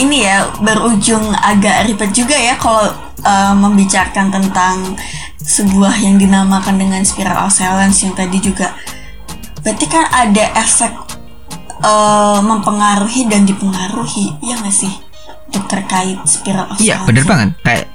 ini 0.00 0.24
ya 0.24 0.48
berujung 0.62 1.32
agak 1.36 1.84
ribet 1.84 2.10
juga 2.16 2.32
ya 2.32 2.56
kalau 2.56 2.88
uh, 3.26 3.52
membicarakan 3.52 4.32
tentang 4.32 4.96
sebuah 5.42 5.98
yang 6.00 6.16
dinamakan 6.16 6.78
dengan 6.78 7.02
spiral 7.02 7.50
of 7.50 7.52
silence 7.52 8.06
yang 8.06 8.14
tadi 8.14 8.38
juga 8.38 8.72
berarti 9.62 9.86
kan 9.86 10.04
ada 10.10 10.44
efek 10.58 10.92
uh, 11.82 12.38
mempengaruhi 12.42 13.30
dan 13.30 13.46
dipengaruhi 13.46 14.38
ya 14.42 14.58
nggak 14.58 14.74
sih 14.74 14.92
untuk 15.52 15.64
terkait 15.68 16.18
spiral 16.24 16.66
of 16.72 16.80
Iya, 16.80 17.04
bener 17.04 17.24
banget. 17.28 17.50
Kayak 17.62 17.86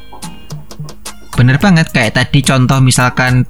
bener 1.37 1.57
banget 1.61 1.93
kayak 1.93 2.17
tadi 2.17 2.41
contoh 2.41 2.81
misalkan 2.81 3.45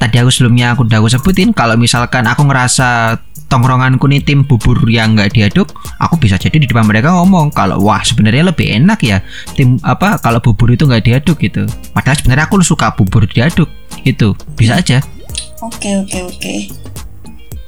tadi 0.00 0.16
aku 0.16 0.32
sebelumnya 0.32 0.72
aku 0.72 0.88
udah 0.88 0.96
aku 0.96 1.12
sebutin 1.12 1.52
kalau 1.52 1.76
misalkan 1.76 2.24
aku 2.24 2.48
ngerasa 2.48 3.20
tongkronganku 3.52 4.04
nih 4.08 4.24
tim 4.24 4.44
bubur 4.44 4.76
yang 4.88 5.16
nggak 5.16 5.32
diaduk, 5.32 5.72
aku 6.00 6.20
bisa 6.20 6.36
jadi 6.36 6.60
di 6.60 6.68
depan 6.68 6.84
mereka 6.84 7.12
ngomong 7.16 7.48
kalau 7.52 7.80
wah 7.80 8.00
sebenarnya 8.04 8.52
lebih 8.52 8.68
enak 8.68 9.00
ya 9.00 9.24
tim 9.56 9.80
apa 9.80 10.20
kalau 10.20 10.40
bubur 10.40 10.68
itu 10.68 10.84
nggak 10.84 11.04
diaduk 11.04 11.40
gitu. 11.40 11.64
Padahal 11.96 12.16
sebenarnya 12.16 12.44
aku 12.48 12.60
suka 12.60 12.92
bubur 12.92 13.24
diaduk 13.24 13.68
itu 14.04 14.36
bisa 14.56 14.80
aja. 14.80 15.00
Oke 15.64 15.96
oke 16.04 16.18
oke. 16.28 16.54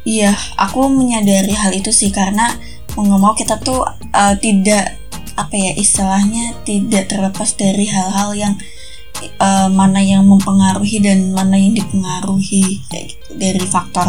Iya, 0.01 0.33
aku 0.57 0.89
menyadari 0.89 1.53
hal 1.53 1.77
itu 1.77 1.93
sih 1.93 2.09
karena 2.09 2.57
mau 2.97 3.05
nggak 3.05 3.21
mau 3.21 3.35
kita 3.37 3.61
tuh 3.61 3.85
uh, 4.17 4.35
tidak 4.41 4.97
apa 5.37 5.55
ya 5.57 5.73
istilahnya 5.77 6.57
tidak 6.69 7.09
terlepas 7.09 7.57
dari 7.57 7.89
hal-hal 7.89 8.33
yang 8.37 8.55
uh, 9.41 9.69
mana 9.69 10.01
yang 10.01 10.25
mempengaruhi 10.25 11.01
dan 11.01 11.33
mana 11.33 11.57
yang 11.57 11.77
dipengaruhi 11.77 12.81
kayak 12.89 13.15
gitu 13.15 13.29
dari 13.37 13.65
faktor 13.65 14.09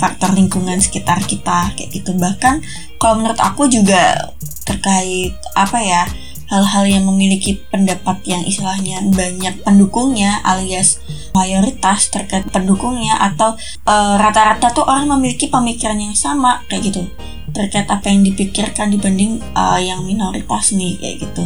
faktor 0.00 0.32
lingkungan 0.32 0.80
sekitar 0.80 1.20
kita 1.24 1.72
kayak 1.76 1.90
gitu. 1.92 2.16
Bahkan 2.16 2.64
kalau 2.96 3.20
menurut 3.20 3.40
aku 3.40 3.68
juga 3.68 4.32
terkait 4.64 5.36
apa 5.56 5.78
ya 5.80 6.02
hal-hal 6.50 6.84
yang 6.84 7.06
memiliki 7.06 7.62
pendapat 7.70 8.20
yang 8.26 8.42
istilahnya 8.42 9.00
banyak 9.14 9.62
pendukungnya 9.62 10.42
alias 10.42 10.98
mayoritas 11.30 12.10
terkait 12.10 12.42
pendukungnya 12.50 13.14
atau 13.16 13.54
eh, 13.86 14.14
rata-rata 14.18 14.74
tuh 14.74 14.84
orang 14.84 15.06
memiliki 15.18 15.46
pemikiran 15.46 15.96
yang 15.96 16.18
sama 16.18 16.66
kayak 16.66 16.90
gitu 16.90 17.02
terkait 17.50 17.90
apa 17.90 18.06
yang 18.06 18.26
dipikirkan 18.26 18.90
dibanding 18.90 19.38
eh, 19.38 19.80
yang 19.86 20.02
minoritas 20.02 20.74
nih 20.74 20.98
kayak 20.98 21.16
gitu. 21.30 21.44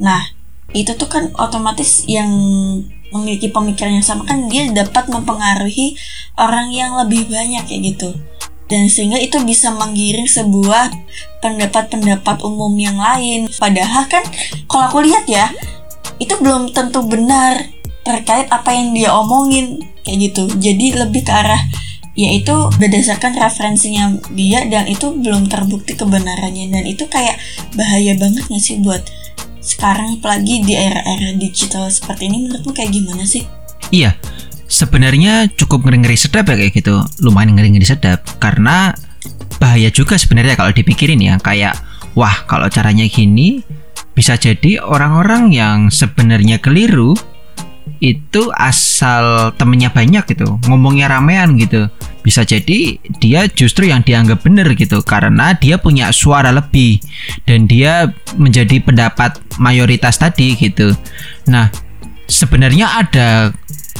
Nah 0.00 0.20
itu 0.76 0.92
tuh 0.92 1.08
kan 1.08 1.32
otomatis 1.40 2.04
yang 2.04 2.28
memiliki 3.14 3.48
pemikiran 3.48 3.94
yang 3.94 4.06
sama 4.06 4.26
kan 4.26 4.50
dia 4.50 4.66
dapat 4.74 5.06
mempengaruhi 5.06 5.94
orang 6.34 6.74
yang 6.74 6.98
lebih 6.98 7.30
banyak 7.30 7.62
kayak 7.62 7.94
gitu 7.94 8.10
dan 8.66 8.90
sehingga 8.90 9.20
itu 9.22 9.38
bisa 9.46 9.70
menggiring 9.70 10.26
sebuah 10.26 10.90
pendapat-pendapat 11.44 12.40
umum 12.40 12.72
yang 12.80 12.96
lain 12.96 13.52
padahal 13.60 14.08
kan 14.08 14.24
kalau 14.64 14.88
aku 14.88 15.04
lihat 15.04 15.28
ya 15.28 15.52
itu 16.16 16.32
belum 16.40 16.72
tentu 16.72 17.04
benar 17.04 17.68
terkait 18.00 18.48
apa 18.48 18.72
yang 18.72 18.96
dia 18.96 19.12
omongin 19.12 19.84
kayak 20.08 20.32
gitu 20.32 20.48
jadi 20.56 21.04
lebih 21.04 21.20
ke 21.20 21.32
arah 21.32 21.60
yaitu 22.14 22.54
berdasarkan 22.78 23.36
referensinya 23.36 24.16
dia 24.32 24.64
dan 24.70 24.88
itu 24.88 25.12
belum 25.12 25.50
terbukti 25.50 25.98
kebenarannya 25.98 26.70
dan 26.70 26.84
itu 26.86 27.04
kayak 27.10 27.36
bahaya 27.74 28.14
banget 28.14 28.46
gak 28.46 28.62
sih 28.62 28.78
buat 28.80 29.02
sekarang 29.64 30.20
apalagi 30.20 30.60
di 30.62 30.76
era-era 30.76 31.32
digital 31.34 31.88
seperti 31.88 32.28
ini 32.28 32.46
menurutmu 32.46 32.76
kayak 32.76 32.92
gimana 32.92 33.24
sih? 33.24 33.48
Iya, 33.88 34.12
sebenarnya 34.68 35.48
cukup 35.56 35.88
ngeri-ngeri 35.88 36.20
sedap 36.20 36.52
ya 36.52 36.60
kayak 36.60 36.72
gitu. 36.76 37.00
Lumayan 37.24 37.56
ngeri-ngeri 37.56 37.88
sedap 37.88 38.20
karena 38.36 38.92
bahaya 39.58 39.88
juga 39.90 40.18
sebenarnya 40.18 40.58
kalau 40.58 40.72
dipikirin 40.74 41.20
ya. 41.20 41.36
Kayak 41.40 41.78
wah, 42.14 42.44
kalau 42.46 42.66
caranya 42.70 43.06
gini 43.06 43.62
bisa 44.14 44.38
jadi 44.38 44.78
orang-orang 44.78 45.50
yang 45.50 45.78
sebenarnya 45.90 46.62
keliru 46.62 47.18
itu 48.02 48.52
asal 48.52 49.54
temennya 49.56 49.88
banyak 49.88 50.24
gitu, 50.34 50.60
ngomongnya 50.68 51.08
ramean 51.08 51.56
gitu. 51.56 51.88
Bisa 52.24 52.44
jadi 52.44 52.96
dia 53.20 53.48
justru 53.52 53.88
yang 53.88 54.00
dianggap 54.04 54.44
benar 54.44 54.72
gitu 54.76 55.00
karena 55.04 55.52
dia 55.56 55.76
punya 55.76 56.08
suara 56.12 56.52
lebih 56.52 57.00
dan 57.44 57.68
dia 57.68 58.12
menjadi 58.36 58.80
pendapat 58.80 59.40
mayoritas 59.60 60.20
tadi 60.20 60.56
gitu. 60.56 60.92
Nah, 61.48 61.68
sebenarnya 62.28 63.04
ada 63.04 63.52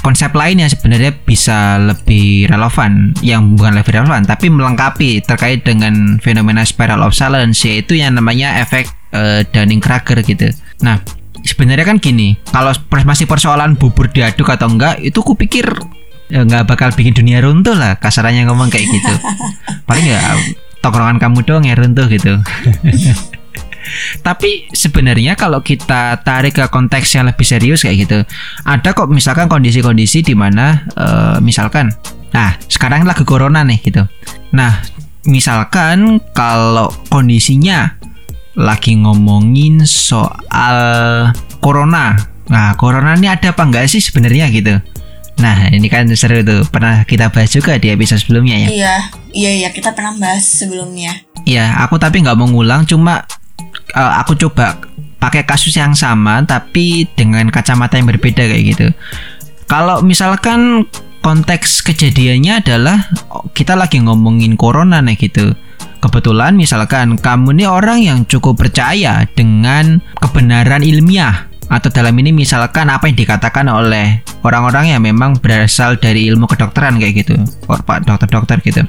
konsep 0.04 0.36
lain 0.36 0.60
yang 0.60 0.68
sebenarnya 0.68 1.16
bisa 1.24 1.80
lebih 1.80 2.44
relevan 2.52 3.16
yang 3.24 3.56
bukan 3.56 3.80
lebih 3.80 3.96
relevan 3.96 4.28
tapi 4.28 4.52
melengkapi 4.52 5.24
terkait 5.24 5.64
dengan 5.64 6.20
fenomena 6.20 6.60
spiral 6.68 7.00
of 7.00 7.16
silence 7.16 7.64
yaitu 7.64 7.96
yang 7.96 8.12
namanya 8.12 8.60
efek 8.60 8.84
uh, 9.16 9.40
Dunning-Kruger 9.48 10.20
gitu. 10.20 10.52
Nah, 10.84 11.00
sebenarnya 11.40 11.88
kan 11.88 11.96
gini, 11.96 12.36
kalau 12.52 12.76
masih 13.08 13.24
persoalan 13.24 13.80
bubur 13.80 14.12
diaduk 14.12 14.52
atau 14.52 14.68
enggak 14.68 15.00
itu 15.00 15.24
kupikir 15.24 15.64
ya 16.32 16.40
nggak 16.40 16.64
bakal 16.64 16.88
bikin 16.92 17.12
dunia 17.12 17.44
runtuh 17.44 17.76
lah 17.76 17.96
kasarannya 17.96 18.44
ngomong 18.44 18.68
kayak 18.68 18.84
gitu. 18.84 19.14
Paling 19.88 20.04
ya 20.04 20.20
tongkrongan 20.84 21.16
kamu 21.16 21.48
doang 21.48 21.64
yang 21.64 21.80
runtuh 21.80 22.04
gitu. 22.12 22.36
Tapi 24.20 24.70
sebenarnya 24.72 25.34
kalau 25.34 25.60
kita 25.60 26.20
tarik 26.24 26.56
ke 26.58 26.64
konteks 26.68 27.14
yang 27.16 27.28
lebih 27.28 27.46
serius 27.46 27.84
kayak 27.84 28.08
gitu, 28.08 28.18
ada 28.64 28.88
kok 28.92 29.10
misalkan 29.10 29.46
kondisi-kondisi 29.46 30.24
di 30.24 30.34
mana 30.36 30.84
eh, 30.96 31.36
misalkan, 31.40 31.92
nah 32.32 32.56
sekarang 32.66 33.04
lagi 33.04 33.22
corona 33.22 33.62
nih 33.62 33.78
gitu. 33.84 34.02
Nah 34.54 34.80
misalkan 35.24 36.20
kalau 36.36 36.92
kondisinya 37.08 37.96
lagi 38.54 38.94
ngomongin 38.94 39.82
soal 39.82 40.78
corona, 41.58 42.14
nah 42.46 42.76
corona 42.78 43.18
ini 43.18 43.26
ada 43.26 43.50
apa 43.50 43.62
enggak 43.66 43.90
sih 43.90 43.98
sebenarnya 43.98 44.46
gitu? 44.54 44.78
Nah 45.42 45.66
ini 45.74 45.90
kan 45.90 46.06
seru 46.14 46.46
tuh, 46.46 46.62
pernah 46.70 47.02
kita 47.02 47.34
bahas 47.34 47.50
juga 47.50 47.74
di 47.74 47.90
episode 47.90 48.22
sebelumnya 48.22 48.54
ya. 48.54 48.68
Iya, 48.70 48.94
iya 49.34 49.50
iya 49.64 49.68
kita 49.74 49.90
pernah 49.90 50.14
bahas 50.14 50.46
sebelumnya. 50.46 51.26
Ya, 51.44 51.82
aku 51.82 51.98
tapi 51.98 52.22
nggak 52.22 52.38
mau 52.38 52.48
ngulang, 52.48 52.86
cuma 52.86 53.26
uh, 53.94 54.20
aku 54.20 54.36
coba 54.36 54.78
pakai 55.22 55.48
kasus 55.48 55.72
yang 55.72 55.96
sama 55.96 56.44
tapi 56.44 57.08
dengan 57.16 57.48
kacamata 57.48 57.96
yang 57.96 58.10
berbeda 58.10 58.44
kayak 58.44 58.64
gitu. 58.76 58.86
Kalau 59.64 60.04
misalkan 60.04 60.84
konteks 61.24 61.80
kejadiannya 61.80 62.60
adalah 62.60 63.08
oh, 63.32 63.48
kita 63.56 63.72
lagi 63.72 64.04
ngomongin 64.04 64.60
corona 64.60 65.00
nih 65.00 65.16
gitu. 65.16 65.56
Kebetulan 66.04 66.52
misalkan 66.52 67.16
kamu 67.16 67.64
nih 67.64 67.68
orang 67.70 67.98
yang 68.04 68.18
cukup 68.28 68.60
percaya 68.60 69.24
dengan 69.32 70.04
kebenaran 70.20 70.84
ilmiah 70.84 71.48
atau 71.72 71.88
dalam 71.88 72.12
ini 72.20 72.28
misalkan 72.28 72.92
apa 72.92 73.08
yang 73.08 73.16
dikatakan 73.16 73.64
oleh 73.72 74.20
orang-orang 74.44 74.92
yang 74.92 75.00
memang 75.00 75.40
berasal 75.40 75.96
dari 75.96 76.28
ilmu 76.28 76.44
kedokteran 76.44 77.00
kayak 77.00 77.24
gitu, 77.24 77.40
pak 77.64 78.04
dokter-dokter 78.04 78.60
gitu. 78.60 78.84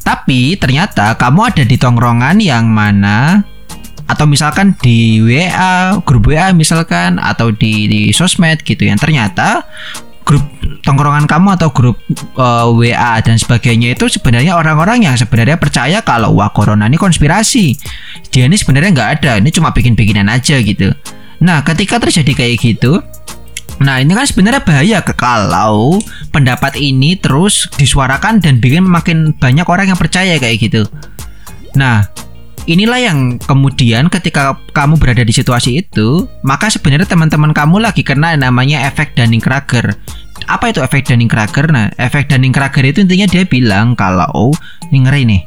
Tapi 0.00 0.56
ternyata 0.56 1.12
kamu 1.20 1.52
ada 1.52 1.62
di 1.68 1.76
tongkrongan 1.76 2.40
yang 2.40 2.64
mana 2.64 3.44
atau 4.06 4.24
misalkan 4.26 4.78
di 4.78 5.18
WA, 5.18 5.98
grup 6.06 6.30
WA 6.30 6.54
misalkan 6.54 7.18
atau 7.18 7.50
di, 7.50 7.90
di 7.90 8.00
sosmed 8.14 8.62
gitu 8.62 8.86
yang 8.86 8.98
ternyata 8.98 9.66
grup 10.26 10.42
tongkrongan 10.82 11.30
kamu 11.30 11.54
atau 11.54 11.70
grup 11.70 11.98
eh, 12.14 12.66
WA 12.70 13.18
dan 13.22 13.38
sebagainya 13.38 13.94
itu 13.94 14.06
sebenarnya 14.10 14.58
orang-orang 14.58 15.06
yang 15.06 15.14
sebenarnya 15.14 15.58
percaya 15.58 16.02
kalau 16.02 16.34
wah 16.38 16.50
corona 16.50 16.86
ini 16.90 16.98
konspirasi. 16.98 17.74
Dia 18.30 18.46
ini 18.50 18.58
sebenarnya 18.58 18.90
nggak 18.94 19.10
ada, 19.22 19.32
ini 19.38 19.50
cuma 19.54 19.70
bikin-bikinan 19.70 20.26
aja 20.26 20.58
gitu. 20.58 20.90
Nah, 21.36 21.62
ketika 21.62 22.00
terjadi 22.00 22.32
kayak 22.32 22.56
gitu, 22.58 23.02
Nah 23.76 24.00
ini 24.00 24.16
kan 24.16 24.24
sebenarnya 24.24 24.64
bahaya 24.64 24.98
kalau 25.04 26.00
pendapat 26.32 26.80
ini 26.80 27.20
terus 27.20 27.68
disuarakan 27.76 28.40
dan 28.40 28.56
bikin 28.56 28.88
makin 28.88 29.36
banyak 29.36 29.68
orang 29.68 29.92
yang 29.92 30.00
percaya 30.00 30.40
kayak 30.40 30.56
gitu. 30.56 30.88
Nah 31.76 32.08
inilah 32.66 32.98
yang 33.00 33.18
kemudian 33.38 34.10
ketika 34.10 34.58
kamu 34.74 34.98
berada 34.98 35.22
di 35.22 35.32
situasi 35.32 35.80
itu, 35.80 36.26
maka 36.42 36.68
sebenarnya 36.68 37.06
teman-teman 37.06 37.54
kamu 37.54 37.80
lagi 37.80 38.02
kena 38.02 38.34
namanya 38.34 38.84
efek 38.90 39.14
Dunning-Kruger. 39.14 39.94
Apa 40.50 40.74
itu 40.74 40.82
efek 40.82 41.06
Dunning-Kruger? 41.08 41.70
Nah, 41.70 41.88
efek 41.96 42.28
Dunning-Kruger 42.28 42.84
itu 42.84 42.98
intinya 43.06 43.26
dia 43.30 43.46
bilang 43.46 43.94
kalau 43.94 44.52
ngeri 44.90 45.22
nih. 45.24 45.42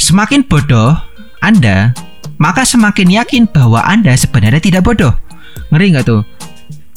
Semakin 0.00 0.42
bodoh 0.44 0.96
Anda, 1.44 1.92
maka 2.40 2.64
semakin 2.64 3.12
yakin 3.12 3.44
bahwa 3.48 3.84
Anda 3.84 4.16
sebenarnya 4.16 4.58
tidak 4.58 4.88
bodoh. 4.88 5.14
Ngeri 5.70 5.94
nggak 5.94 6.06
tuh? 6.08 6.24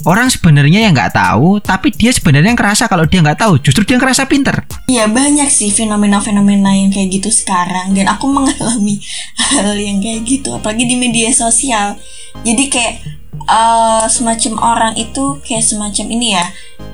Orang 0.01 0.34
sebenarnya 0.34 0.89
yang 0.89 0.98
nggak 0.98 1.13
tahu, 1.13 1.62
tapi 1.62 1.93
dia 1.93 2.10
sebenarnya 2.10 2.58
ngerasa 2.58 2.89
kalau 2.89 3.05
dia 3.05 3.22
nggak 3.22 3.38
tahu, 3.38 3.62
justru 3.62 3.86
dia 3.86 4.01
ngerasa 4.01 4.25
pinter. 4.25 4.65
Iya 4.89 5.05
banyak 5.05 5.46
sih 5.48 5.70
fenomena-fenomena 5.70 6.74
yang 6.74 6.89
kayak 6.89 7.22
gitu 7.22 7.29
sekarang 7.29 7.93
dan 7.93 8.10
aku 8.10 8.25
mengalami 8.36 8.98
hal 9.38 9.77
yang 9.77 10.01
kayak 10.01 10.25
gitu 10.25 10.58
apalagi 10.58 10.89
di 10.89 10.98
media 10.98 11.29
sosial. 11.29 12.01
Jadi 12.41 12.63
kayak 12.72 12.93
uh, 13.46 14.05
semacam 14.10 14.53
orang 14.62 14.93
itu 14.98 15.38
kayak 15.46 15.65
semacam 15.65 16.05
ini 16.10 16.27
ya 16.38 16.46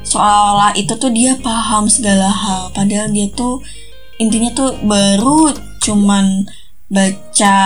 seolah 0.03 0.71
itu 0.75 0.95
tuh 0.95 1.11
dia 1.11 1.35
paham 1.39 1.91
segala 1.91 2.31
hal 2.31 2.71
padahal 2.71 3.11
dia 3.11 3.27
tuh 3.31 3.59
intinya 4.17 4.51
tuh 4.55 4.75
baru 4.83 5.51
cuman 5.83 6.47
baca 6.87 7.57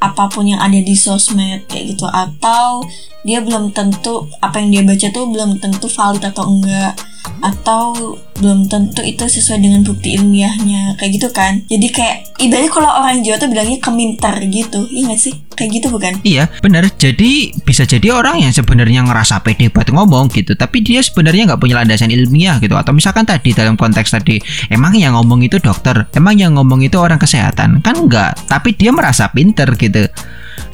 apa 0.00 0.24
pun 0.32 0.48
yang 0.48 0.60
ada 0.62 0.80
di 0.80 0.96
sosmed 0.96 1.68
kayak 1.68 1.96
gitu 1.96 2.08
atau 2.08 2.86
dia 3.26 3.42
belum 3.42 3.74
tentu 3.74 4.30
apa 4.38 4.62
yang 4.62 4.70
dia 4.70 4.82
baca 4.86 5.06
tuh 5.10 5.24
belum 5.26 5.50
tentu 5.58 5.86
valid 5.90 6.22
atau 6.22 6.44
enggak 6.46 6.94
atau 7.38 8.18
belum 8.38 8.70
tentu 8.70 9.02
itu 9.02 9.26
sesuai 9.26 9.62
dengan 9.62 9.82
bukti 9.82 10.14
ilmiahnya 10.18 10.98
kayak 10.98 11.10
gitu 11.18 11.28
kan? 11.30 11.62
Jadi 11.66 11.88
kayak 11.90 12.16
ibaratnya 12.38 12.70
kalau 12.70 12.90
orang 12.90 13.22
Jawa 13.22 13.36
tuh 13.38 13.50
bilangnya 13.50 13.78
keminter 13.82 14.34
gitu 14.46 14.86
iya 14.90 15.14
gak 15.14 15.20
sih? 15.20 15.34
Kayak 15.58 15.70
gitu 15.82 15.86
bukan? 15.90 16.12
Iya 16.22 16.46
benar. 16.62 16.86
Jadi 16.98 17.50
bisa 17.66 17.82
jadi 17.82 18.14
orang 18.14 18.42
yang 18.46 18.54
sebenarnya 18.54 19.02
ngerasa 19.06 19.42
pede 19.42 19.70
buat 19.70 19.90
ngomong 19.90 20.30
gitu 20.30 20.54
tapi 20.54 20.82
dia 20.86 21.02
sebenarnya 21.02 21.50
nggak 21.54 21.60
punya 21.62 21.82
landasan 21.82 22.14
ilmiah 22.14 22.62
gitu. 22.62 22.74
Atau 22.78 22.94
misalkan 22.94 23.26
tadi 23.26 23.54
dalam 23.54 23.74
konteks 23.74 24.14
tadi 24.14 24.38
emang 24.70 24.94
yang 24.94 25.18
ngomong 25.18 25.42
itu 25.42 25.58
dokter 25.58 26.06
emang 26.14 26.38
yang 26.38 26.54
ngomong 26.54 26.82
itu 26.86 26.98
orang 26.98 27.18
kesehatan? 27.18 27.82
Kan 27.82 28.06
enggak 28.06 28.38
tapi 28.46 28.74
dia 28.74 28.94
merasa 28.94 29.30
pinter 29.34 29.66
gitu. 29.74 30.06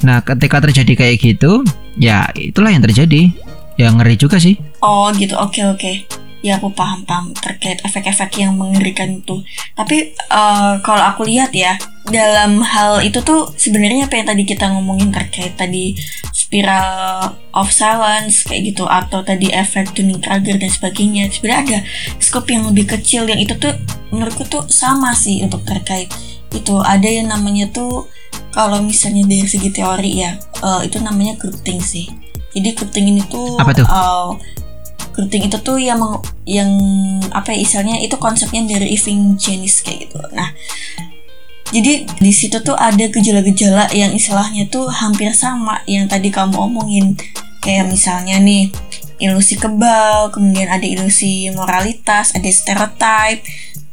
Nah 0.05 0.21
ketika 0.21 0.61
terjadi 0.61 0.93
kayak 0.93 1.15
gitu 1.17 1.65
ya 1.97 2.29
itulah 2.37 2.69
yang 2.69 2.85
terjadi. 2.85 3.33
Ya 3.75 3.91
ngeri 3.91 4.15
juga 4.15 4.39
sih. 4.39 4.55
Oh 4.79 5.11
gitu. 5.11 5.35
Oke 5.35 5.59
okay, 5.59 5.63
oke. 5.67 5.81
okay 6.07 6.14
ya 6.45 6.61
aku 6.61 6.69
paham 6.77 7.01
paham 7.09 7.33
terkait 7.33 7.81
efek-efek 7.81 8.37
yang 8.37 8.53
mengerikan 8.53 9.17
itu. 9.17 9.41
Tapi 9.73 10.13
uh, 10.29 10.77
kalau 10.85 11.01
aku 11.01 11.25
lihat 11.25 11.49
ya 11.57 11.73
dalam 12.05 12.61
hal 12.61 13.01
itu 13.01 13.17
tuh 13.25 13.49
sebenarnya 13.57 14.05
apa 14.05 14.21
yang 14.21 14.29
tadi 14.29 14.45
kita 14.45 14.69
ngomongin 14.69 15.09
terkait 15.09 15.57
tadi 15.57 15.97
spiral 16.29 17.33
of 17.57 17.73
silence 17.73 18.45
kayak 18.45 18.69
gitu 18.69 18.85
atau 18.85 19.25
tadi 19.25 19.49
efek 19.49 19.97
tuning 19.97 20.21
Kruger 20.21 20.61
dan 20.61 20.69
sebagainya 20.69 21.33
sebenarnya 21.33 21.61
ada 21.65 21.79
scope 22.21 22.53
yang 22.53 22.69
lebih 22.69 22.93
kecil 22.93 23.25
yang 23.25 23.41
itu 23.41 23.57
tuh 23.57 23.73
menurutku 24.13 24.45
tuh 24.45 24.69
sama 24.69 25.17
sih 25.17 25.41
untuk 25.41 25.65
terkait 25.65 26.13
itu. 26.53 26.77
Ada 26.77 27.09
yang 27.09 27.33
namanya 27.33 27.73
tuh 27.73 28.05
kalau 28.53 28.85
misalnya 28.85 29.25
dari 29.25 29.49
segi 29.49 29.73
teori 29.73 30.21
ya 30.21 30.37
uh, 30.61 30.85
itu 30.85 31.01
namanya 31.01 31.41
grouping 31.41 31.81
sih. 31.81 32.05
Jadi 32.53 32.71
grouping 32.77 33.17
ini 33.17 33.21
tuh, 33.27 33.57
apa 33.57 33.73
tuh? 33.73 33.83
Uh, 33.89 34.37
Grouping 35.15 35.47
itu 35.47 35.57
tuh 35.63 35.79
yang 35.79 35.97
meng, 35.97 36.19
yang 36.43 36.69
apa 37.31 37.55
ya 37.55 37.63
istilahnya 37.63 38.03
itu 38.03 38.19
konsepnya 38.19 38.67
dari 38.67 38.93
Irving 38.93 39.39
Janis 39.39 39.79
kayak 39.79 40.11
gitu. 40.11 40.19
Nah, 40.35 40.51
jadi 41.71 42.03
di 42.03 42.31
situ 42.35 42.59
tuh 42.59 42.75
ada 42.75 43.07
gejala-gejala 43.07 43.89
yang 43.95 44.11
istilahnya 44.11 44.67
tuh 44.67 44.91
hampir 44.91 45.31
sama 45.31 45.79
yang 45.87 46.11
tadi 46.11 46.29
kamu 46.29 46.59
omongin. 46.59 47.15
Kayak 47.63 47.89
misalnya 47.89 48.37
nih 48.37 48.69
ilusi 49.17 49.57
kebal, 49.57 50.29
kemudian 50.29 50.69
ada 50.69 50.85
ilusi 50.85 51.49
moralitas, 51.55 52.35
ada 52.35 52.45
stereotype, 52.51 53.41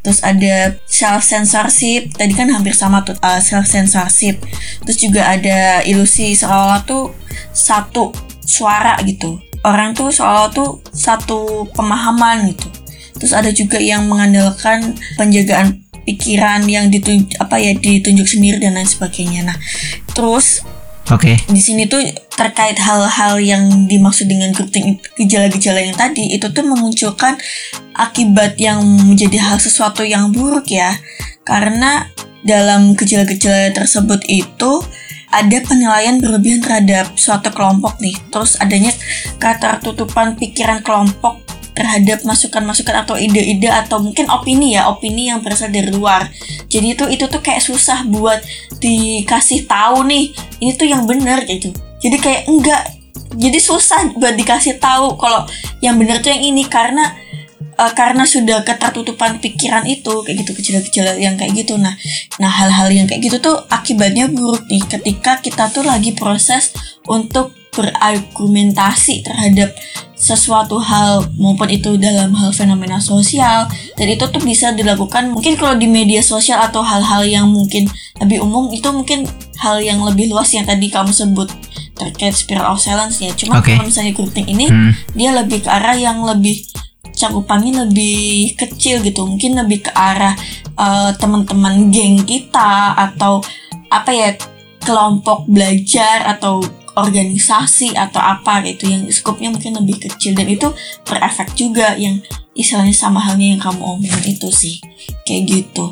terus 0.02 0.18
ada 0.26 0.74
self 0.90 1.22
censorship 1.22 2.10
tadi 2.18 2.34
kan 2.34 2.50
hampir 2.50 2.74
sama 2.74 3.06
tuh 3.06 3.14
uh, 3.22 3.38
self 3.38 3.70
censorship 3.70 4.42
terus 4.82 4.98
juga 4.98 5.30
ada 5.30 5.86
ilusi 5.86 6.34
seolah 6.34 6.82
tuh 6.82 7.14
satu 7.54 8.10
suara 8.42 8.98
gitu 9.06 9.38
orang 9.62 9.94
tuh 9.94 10.10
soal 10.10 10.50
tuh 10.50 10.82
satu 10.90 11.66
pemahaman 11.74 12.52
gitu 12.54 12.68
terus 13.18 13.32
ada 13.34 13.50
juga 13.54 13.78
yang 13.78 14.06
mengandalkan 14.10 14.98
penjagaan 15.14 15.82
pikiran 16.02 16.66
yang 16.66 16.90
ditunjuk 16.90 17.38
apa 17.38 17.62
ya 17.62 17.72
ditunjuk 17.78 18.26
sendiri 18.26 18.58
dan 18.58 18.74
lain 18.74 18.88
sebagainya 18.88 19.46
nah 19.46 19.58
terus 20.12 20.66
Oke. 21.10 21.34
Okay. 21.34 21.36
Di 21.50 21.58
sini 21.58 21.90
tuh 21.90 21.98
terkait 22.38 22.78
hal-hal 22.78 23.42
yang 23.42 23.90
dimaksud 23.90 24.30
dengan 24.30 24.54
grouping 24.54 25.02
gejala-gejala 25.18 25.82
yang 25.82 25.98
tadi 25.98 26.30
itu 26.30 26.46
tuh 26.54 26.62
memunculkan 26.62 27.34
akibat 27.98 28.54
yang 28.62 28.78
menjadi 28.86 29.42
hal 29.42 29.58
sesuatu 29.58 30.06
yang 30.06 30.30
buruk 30.30 30.70
ya. 30.70 30.94
Karena 31.42 32.06
dalam 32.46 32.94
gejala-gejala 32.94 33.74
tersebut 33.74 34.22
itu 34.30 34.78
ada 35.32 35.58
penilaian 35.64 36.20
berlebihan 36.20 36.60
terhadap 36.60 37.16
suatu 37.16 37.48
kelompok 37.50 37.96
nih. 37.98 38.14
Terus 38.28 38.60
adanya 38.60 38.92
ketertutupan 39.40 40.36
pikiran 40.36 40.84
kelompok 40.84 41.40
terhadap 41.72 42.20
masukan-masukan 42.28 43.08
atau 43.08 43.16
ide-ide 43.16 43.72
atau 43.72 43.96
mungkin 44.04 44.28
opini 44.28 44.76
ya, 44.76 44.92
opini 44.92 45.32
yang 45.32 45.40
berasal 45.40 45.72
dari 45.72 45.88
luar. 45.88 46.28
Jadi 46.68 46.92
itu 46.92 47.04
itu 47.08 47.24
tuh 47.32 47.40
kayak 47.40 47.64
susah 47.64 48.04
buat 48.04 48.44
dikasih 48.78 49.64
tahu 49.64 50.04
nih, 50.04 50.36
ini 50.60 50.70
tuh 50.76 50.84
yang 50.84 51.08
benar 51.08 51.48
gitu. 51.48 51.72
Jadi 52.04 52.16
kayak 52.20 52.42
enggak 52.46 52.82
jadi 53.32 53.56
susah 53.56 54.12
buat 54.12 54.36
dikasih 54.36 54.76
tahu 54.76 55.16
kalau 55.16 55.48
yang 55.80 55.96
benar 55.96 56.20
tuh 56.20 56.28
yang 56.28 56.52
ini 56.52 56.68
karena 56.68 57.16
uh, 57.82 57.92
karena 57.92 58.22
sudah 58.22 58.62
ketertutupan 58.62 59.42
pikiran 59.42 59.82
itu 59.90 60.22
kayak 60.22 60.46
gitu 60.46 60.50
gejala-gejala 60.54 61.18
yang 61.18 61.34
kayak 61.34 61.52
gitu 61.58 61.74
nah 61.74 61.98
nah 62.38 62.48
hal-hal 62.48 62.94
yang 62.94 63.10
kayak 63.10 63.26
gitu 63.26 63.42
tuh 63.42 63.58
akibatnya 63.66 64.30
buruk 64.30 64.62
nih 64.70 64.86
ketika 64.86 65.42
kita 65.42 65.66
tuh 65.74 65.82
lagi 65.82 66.14
proses 66.14 66.70
untuk 67.10 67.50
berargumentasi 67.72 69.24
terhadap 69.24 69.72
sesuatu 70.12 70.78
hal 70.78 71.26
maupun 71.34 71.66
itu 71.66 71.98
dalam 71.98 72.30
hal 72.38 72.54
fenomena 72.54 73.02
sosial 73.02 73.66
dan 73.98 74.06
itu 74.06 74.22
tuh 74.30 74.38
bisa 74.38 74.70
dilakukan 74.70 75.34
mungkin 75.34 75.58
kalau 75.58 75.74
di 75.74 75.90
media 75.90 76.22
sosial 76.22 76.62
atau 76.62 76.84
hal-hal 76.84 77.26
yang 77.26 77.50
mungkin 77.50 77.90
lebih 78.22 78.38
umum 78.38 78.70
itu 78.70 78.86
mungkin 78.94 79.26
hal 79.58 79.82
yang 79.82 79.98
lebih 80.04 80.30
luas 80.30 80.54
yang 80.54 80.62
tadi 80.62 80.92
kamu 80.94 81.10
sebut 81.10 81.50
terkait 81.98 82.38
spiral 82.38 82.70
of 82.70 82.78
silence 82.78 83.18
ya 83.18 83.34
cuma 83.34 83.58
okay. 83.58 83.74
kalau 83.74 83.90
misalnya 83.90 84.14
grouping 84.14 84.46
ini 84.46 84.70
hmm. 84.70 84.92
dia 85.18 85.34
lebih 85.34 85.66
ke 85.66 85.70
arah 85.72 85.98
yang 85.98 86.22
lebih 86.22 86.62
cakupannya 87.12 87.86
lebih 87.88 88.56
kecil 88.56 89.04
gitu 89.04 89.28
mungkin 89.28 89.56
lebih 89.56 89.86
ke 89.86 89.92
arah 89.92 90.34
uh, 90.76 91.12
teman-teman 91.16 91.92
geng 91.92 92.24
kita 92.24 92.96
atau 92.96 93.44
apa 93.92 94.10
ya 94.10 94.30
kelompok 94.82 95.46
belajar 95.46 96.26
atau 96.26 96.64
organisasi 96.92 97.96
atau 97.96 98.20
apa 98.20 98.60
gitu 98.68 98.84
yang 98.84 99.08
skopnya 99.08 99.48
mungkin 99.48 99.80
lebih 99.80 100.08
kecil. 100.08 100.36
Dan 100.36 100.48
itu 100.52 100.68
berefek 101.08 101.56
juga 101.56 101.96
yang 101.96 102.20
istilahnya 102.52 102.92
sama 102.92 103.20
halnya 103.20 103.56
yang 103.56 103.60
kamu 103.60 103.80
omongin 103.80 104.36
itu 104.36 104.48
sih 104.52 104.76
kayak 105.24 105.42
gitu 105.48 105.88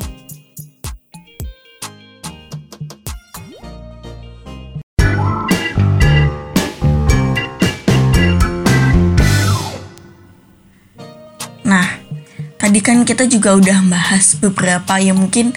tadi 12.71 12.87
kan 12.87 13.03
kita 13.03 13.27
juga 13.27 13.51
udah 13.51 13.83
bahas 13.91 14.39
beberapa 14.39 14.95
yang 14.95 15.19
mungkin 15.19 15.51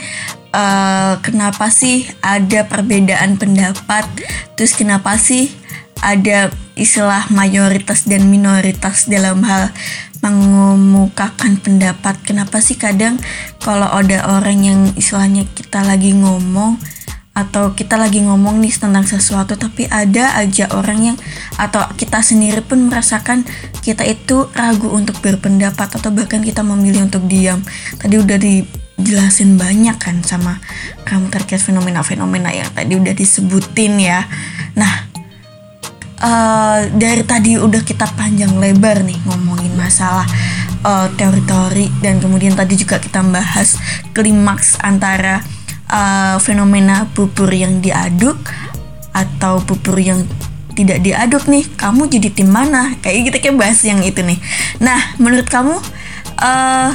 uh, 0.50 1.14
kenapa 1.22 1.70
sih 1.70 2.10
ada 2.18 2.66
perbedaan 2.66 3.38
pendapat, 3.38 4.02
terus 4.58 4.74
kenapa 4.74 5.14
sih 5.14 5.46
ada 6.02 6.50
istilah 6.74 7.30
mayoritas 7.30 8.10
dan 8.10 8.26
minoritas 8.26 9.06
dalam 9.06 9.46
hal 9.46 9.70
mengemukakan 10.26 11.54
pendapat. 11.62 12.18
Kenapa 12.26 12.58
sih 12.58 12.74
kadang 12.74 13.22
kalau 13.62 13.86
ada 13.94 14.34
orang 14.34 14.66
yang 14.66 14.80
istilahnya 14.98 15.46
kita 15.54 15.86
lagi 15.86 16.18
ngomong 16.18 16.82
atau 17.34 17.74
kita 17.74 17.98
lagi 17.98 18.22
ngomong 18.22 18.62
nih 18.62 18.70
tentang 18.78 19.02
sesuatu 19.02 19.58
tapi 19.58 19.90
ada 19.90 20.38
aja 20.38 20.70
orang 20.70 21.12
yang 21.12 21.16
atau 21.58 21.82
kita 21.98 22.22
sendiri 22.22 22.62
pun 22.62 22.86
merasakan 22.86 23.42
kita 23.82 24.06
itu 24.06 24.46
ragu 24.54 24.86
untuk 24.94 25.18
berpendapat 25.18 25.98
atau 25.98 26.14
bahkan 26.14 26.38
kita 26.40 26.62
memilih 26.62 27.10
untuk 27.10 27.26
diam. 27.26 27.58
Tadi 27.98 28.14
udah 28.22 28.38
dijelasin 28.38 29.58
banyak 29.58 29.98
kan 29.98 30.22
sama 30.22 30.62
kamu 31.02 31.26
terkait 31.34 31.58
fenomena-fenomena 31.58 32.54
yang 32.54 32.70
tadi 32.70 32.94
udah 32.94 33.10
disebutin 33.10 33.98
ya. 33.98 34.22
Nah 34.78 35.10
uh, 36.22 36.86
dari 36.94 37.26
tadi 37.26 37.58
udah 37.58 37.82
kita 37.82 38.14
panjang 38.14 38.54
lebar 38.62 39.02
nih 39.02 39.18
ngomongin 39.26 39.74
masalah 39.74 40.24
uh, 40.86 41.10
teori-teori 41.18 41.90
dan 41.98 42.22
kemudian 42.22 42.54
tadi 42.54 42.78
juga 42.78 43.02
kita 43.02 43.26
bahas 43.26 43.74
klimaks 44.14 44.78
antara 44.78 45.42
uh, 45.90 46.36
fenomena 46.40 47.08
bubur 47.12 47.50
yang 47.52 47.80
diaduk 47.80 48.38
atau 49.14 49.62
bubur 49.62 49.98
yang 50.00 50.26
tidak 50.74 51.06
diaduk 51.06 51.46
nih 51.46 51.64
kamu 51.78 52.10
jadi 52.10 52.28
tim 52.34 52.50
mana? 52.50 52.98
Kayak 52.98 53.30
kita 53.30 53.38
kayak 53.40 53.56
bahas 53.58 53.80
yang 53.86 54.02
itu 54.02 54.20
nih. 54.20 54.38
Nah 54.82 55.14
menurut 55.22 55.46
kamu 55.46 55.78
uh, 56.42 56.90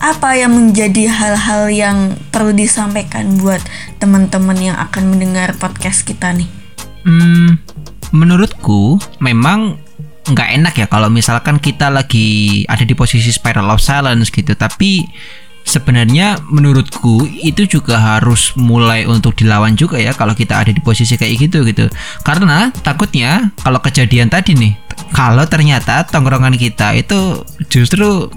apa 0.00 0.30
yang 0.32 0.56
menjadi 0.56 1.12
hal-hal 1.12 1.68
yang 1.68 2.16
perlu 2.32 2.56
disampaikan 2.56 3.36
buat 3.36 3.60
teman-teman 4.00 4.56
yang 4.56 4.76
akan 4.80 5.12
mendengar 5.12 5.52
podcast 5.60 6.08
kita 6.08 6.32
nih? 6.32 6.48
Hmm, 7.04 7.60
menurutku 8.08 8.96
memang 9.20 9.76
nggak 10.30 10.48
enak 10.56 10.74
ya 10.78 10.86
kalau 10.88 11.12
misalkan 11.12 11.60
kita 11.60 11.92
lagi 11.92 12.62
ada 12.64 12.84
di 12.86 12.96
posisi 12.96 13.28
spiral 13.28 13.68
of 13.68 13.84
silence 13.84 14.32
gitu. 14.32 14.56
Tapi 14.56 15.04
sebenarnya 15.64 16.40
menurutku 16.50 17.28
itu 17.28 17.66
juga 17.68 18.00
harus 18.00 18.52
mulai 18.58 19.06
untuk 19.06 19.36
dilawan 19.38 19.76
juga 19.78 20.00
ya 20.00 20.10
kalau 20.16 20.34
kita 20.34 20.58
ada 20.58 20.72
di 20.74 20.82
posisi 20.82 21.14
kayak 21.14 21.34
gitu 21.38 21.62
gitu. 21.68 21.86
Karena 22.26 22.72
takutnya 22.82 23.54
kalau 23.60 23.78
kejadian 23.78 24.32
tadi 24.32 24.56
nih 24.56 24.74
kalau 25.14 25.46
ternyata 25.46 26.04
tongkrongan 26.08 26.56
kita 26.58 26.96
itu 26.96 27.44
justru 27.70 28.28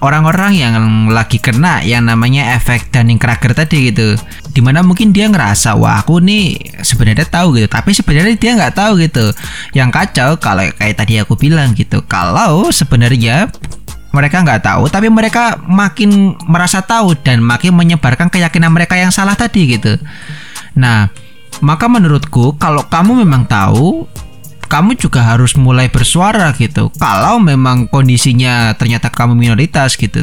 orang-orang 0.00 0.56
yang 0.56 0.74
lagi 1.12 1.36
kena 1.36 1.84
yang 1.84 2.08
namanya 2.08 2.56
efek 2.56 2.88
Dunning 2.88 3.20
Kruger 3.20 3.52
tadi 3.52 3.92
gitu. 3.92 4.16
Di 4.50 4.60
mana 4.64 4.80
mungkin 4.80 5.12
dia 5.12 5.28
ngerasa 5.28 5.76
wah 5.76 6.00
aku 6.00 6.18
nih 6.24 6.56
sebenarnya 6.80 7.28
tahu 7.28 7.60
gitu 7.60 7.68
tapi 7.68 7.92
sebenarnya 7.92 8.34
dia 8.40 8.56
nggak 8.56 8.74
tahu 8.74 8.92
gitu. 9.04 9.30
Yang 9.76 9.90
kacau 9.92 10.30
kalau 10.40 10.64
kayak 10.80 10.96
tadi 10.96 11.20
aku 11.20 11.36
bilang 11.36 11.76
gitu. 11.76 12.00
Kalau 12.08 12.72
sebenarnya 12.72 13.52
mereka 14.10 14.42
nggak 14.42 14.62
tahu 14.66 14.90
tapi 14.90 15.06
mereka 15.06 15.58
makin 15.66 16.34
merasa 16.50 16.82
tahu 16.82 17.14
dan 17.20 17.42
makin 17.42 17.74
menyebarkan 17.74 18.28
keyakinan 18.28 18.70
mereka 18.74 18.98
yang 18.98 19.14
salah 19.14 19.38
tadi 19.38 19.78
gitu. 19.78 19.98
Nah 20.78 21.10
maka 21.60 21.86
menurutku 21.86 22.56
kalau 22.58 22.86
kamu 22.86 23.26
memang 23.26 23.46
tahu 23.46 24.06
kamu 24.70 24.94
juga 24.94 25.26
harus 25.26 25.58
mulai 25.58 25.90
bersuara 25.90 26.54
gitu. 26.54 26.94
Kalau 26.94 27.42
memang 27.42 27.90
kondisinya 27.90 28.74
ternyata 28.78 29.10
kamu 29.10 29.34
minoritas 29.34 29.98
gitu 29.98 30.22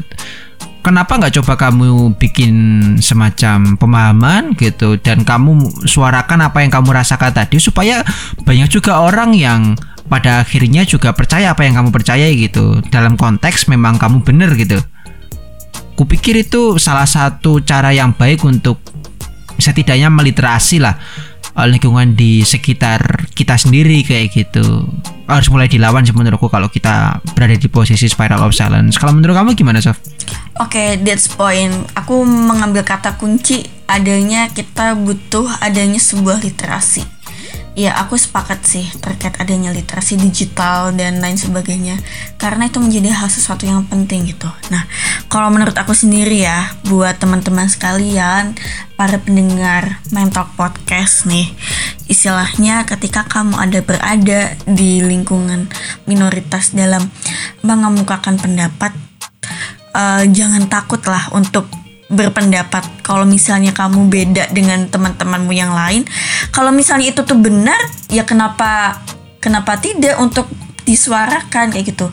kenapa 0.88 1.19
nggak 1.19 1.36
coba 1.43 1.54
kamu 1.67 2.15
bikin 2.15 2.56
semacam 3.04 3.76
pemahaman 3.76 4.56
gitu 4.56 4.95
dan 4.95 5.28
kamu 5.28 5.84
suarakan 5.84 6.47
apa 6.47 6.63
yang 6.63 6.71
kamu 6.71 6.95
rasakan 6.95 7.36
tadi 7.36 7.60
supaya 7.60 8.08
banyak 8.47 8.71
juga 8.71 9.04
orang 9.04 9.36
yang 9.36 9.76
pada 10.07 10.43
akhirnya 10.43 10.87
juga 10.87 11.11
percaya 11.11 11.51
apa 11.51 11.67
yang 11.67 11.75
kamu 11.83 11.89
percaya 11.91 12.27
gitu. 12.31 12.79
Dalam 12.87 13.19
konteks 13.19 13.67
memang 13.67 13.99
kamu 13.99 14.23
benar 14.23 14.55
gitu. 14.55 14.79
Kupikir 15.99 16.39
itu 16.39 16.79
salah 16.79 17.07
satu 17.07 17.59
cara 17.61 17.91
yang 17.91 18.15
baik 18.15 18.43
untuk 18.47 18.79
setidaknya 19.57 20.07
meliterasi 20.13 20.77
lah 20.77 20.95
eh, 21.57 21.67
lingkungan 21.67 22.13
di 22.15 22.45
sekitar 22.45 23.27
kita 23.35 23.59
sendiri 23.59 24.05
kayak 24.05 24.31
gitu. 24.31 24.87
Harus 25.27 25.51
mulai 25.51 25.67
dilawan 25.67 26.07
sih 26.07 26.15
menurutku 26.15 26.47
kalau 26.47 26.71
kita 26.71 27.19
berada 27.35 27.57
di 27.59 27.67
posisi 27.67 28.07
spiral 28.07 28.45
of 28.47 28.55
silence. 28.55 28.95
Kalau 28.95 29.11
menurut 29.11 29.35
kamu 29.35 29.59
gimana 29.59 29.83
Sof? 29.83 29.99
Oke, 30.57 30.71
okay, 30.71 30.89
that's 31.03 31.27
point. 31.27 31.73
Aku 31.99 32.23
mengambil 32.23 32.87
kata 32.87 33.19
kunci 33.19 33.67
adanya 33.91 34.47
kita 34.47 34.95
butuh 34.95 35.49
adanya 35.59 35.99
sebuah 35.99 36.39
literasi 36.39 37.16
ya 37.77 37.93
aku 38.01 38.17
sepakat 38.17 38.65
sih 38.65 38.89
terkait 38.97 39.37
adanya 39.37 39.69
literasi 39.69 40.17
digital 40.17 40.89
dan 40.97 41.21
lain 41.21 41.37
sebagainya. 41.37 42.01
Karena 42.41 42.65
itu 42.65 42.81
menjadi 42.81 43.13
hal 43.13 43.29
sesuatu 43.29 43.69
yang 43.69 43.85
penting 43.85 44.25
gitu. 44.25 44.49
Nah 44.73 44.89
kalau 45.29 45.53
menurut 45.53 45.77
aku 45.77 45.93
sendiri 45.93 46.41
ya 46.41 46.73
buat 46.89 47.21
teman-teman 47.21 47.69
sekalian 47.69 48.57
para 48.97 49.21
pendengar 49.21 50.01
mentok 50.09 50.49
podcast 50.57 51.29
nih 51.29 51.53
istilahnya 52.09 52.87
ketika 52.87 53.27
kamu 53.29 53.53
ada 53.59 53.79
berada 53.85 54.41
di 54.65 55.05
lingkungan 55.05 55.69
minoritas 56.09 56.73
dalam 56.73 57.05
mengemukakan 57.61 58.41
pendapat 58.41 58.95
uh, 59.93 60.23
jangan 60.25 60.65
takut 60.71 61.03
lah 61.05 61.29
untuk 61.35 61.67
berpendapat 62.07 63.03
kalau 63.03 63.27
misalnya 63.27 63.75
kamu 63.75 64.07
beda 64.07 64.47
dengan 64.55 64.87
teman-temanmu 64.87 65.51
yang 65.51 65.75
lain 65.75 66.07
kalau 66.55 66.71
misalnya 66.71 67.11
itu 67.11 67.21
tuh 67.27 67.35
benar 67.35 67.77
ya 68.07 68.23
kenapa 68.23 69.03
kenapa 69.43 69.79
tidak 69.79 70.19
untuk 70.19 70.47
disuarakan 70.87 71.75
kayak 71.75 71.91
gitu. 71.91 72.07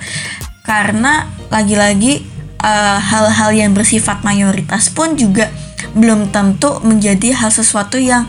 Karena 0.66 1.30
lagi-lagi 1.48 2.26
uh, 2.58 2.98
hal-hal 2.98 3.50
yang 3.54 3.70
bersifat 3.70 4.26
mayoritas 4.26 4.90
pun 4.90 5.14
juga 5.14 5.54
belum 5.94 6.34
tentu 6.34 6.82
menjadi 6.82 7.38
hal 7.38 7.54
sesuatu 7.54 8.02
yang 8.02 8.26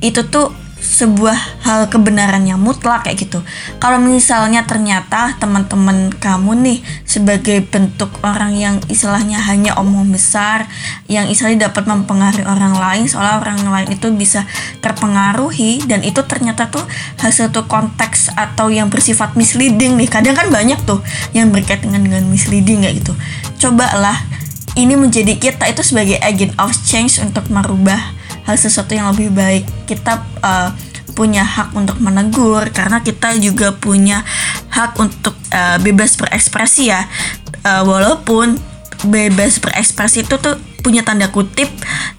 itu 0.00 0.24
tuh 0.32 0.56
sebuah 0.92 1.64
hal 1.64 1.88
kebenaran 1.88 2.44
yang 2.44 2.60
mutlak 2.60 3.08
kayak 3.08 3.24
gitu. 3.24 3.40
Kalau 3.80 3.96
misalnya 3.96 4.68
ternyata 4.68 5.32
teman-teman 5.40 6.12
kamu 6.20 6.52
nih 6.60 6.78
sebagai 7.08 7.64
bentuk 7.64 8.12
orang 8.20 8.52
yang 8.52 8.76
istilahnya 8.92 9.40
hanya 9.40 9.72
omong 9.80 10.12
besar, 10.12 10.68
yang 11.08 11.32
istilahnya 11.32 11.72
dapat 11.72 11.88
mempengaruhi 11.88 12.44
orang 12.44 12.76
lain, 12.76 13.08
seolah 13.08 13.40
orang 13.40 13.64
lain 13.64 13.88
itu 13.96 14.12
bisa 14.12 14.44
terpengaruhi 14.84 15.80
dan 15.88 16.04
itu 16.04 16.20
ternyata 16.28 16.68
tuh 16.68 16.84
hasil 17.24 17.48
tuh 17.56 17.64
konteks 17.64 18.36
atau 18.36 18.68
yang 18.68 18.92
bersifat 18.92 19.32
misleading 19.32 19.96
nih. 19.96 20.12
Kadang 20.12 20.36
kan 20.36 20.52
banyak 20.52 20.76
tuh 20.84 21.00
yang 21.32 21.48
berkaitan 21.48 21.88
dengan 21.88 22.04
dengan 22.04 22.24
misleading 22.28 22.84
kayak 22.84 23.00
gitu. 23.00 23.16
Cobalah 23.64 24.20
ini 24.76 24.92
menjadi 24.96 25.40
kita 25.40 25.68
itu 25.72 25.80
sebagai 25.80 26.20
agent 26.20 26.52
of 26.60 26.72
change 26.84 27.16
untuk 27.20 27.48
merubah 27.48 28.21
hal 28.46 28.56
sesuatu 28.58 28.92
yang 28.94 29.10
lebih 29.14 29.30
baik 29.32 29.64
kita 29.86 30.22
uh, 30.42 30.70
punya 31.12 31.44
hak 31.44 31.76
untuk 31.76 32.00
menegur 32.00 32.72
karena 32.72 33.04
kita 33.04 33.36
juga 33.36 33.76
punya 33.76 34.24
hak 34.72 34.96
untuk 34.96 35.36
uh, 35.52 35.76
bebas 35.78 36.16
berekspresi 36.16 36.88
ya 36.88 37.04
uh, 37.68 37.84
walaupun 37.84 38.56
bebas 39.04 39.58
berekspresi 39.58 40.24
itu 40.24 40.38
tuh 40.38 40.56
punya 40.82 41.06
tanda 41.06 41.30
kutip 41.30 41.70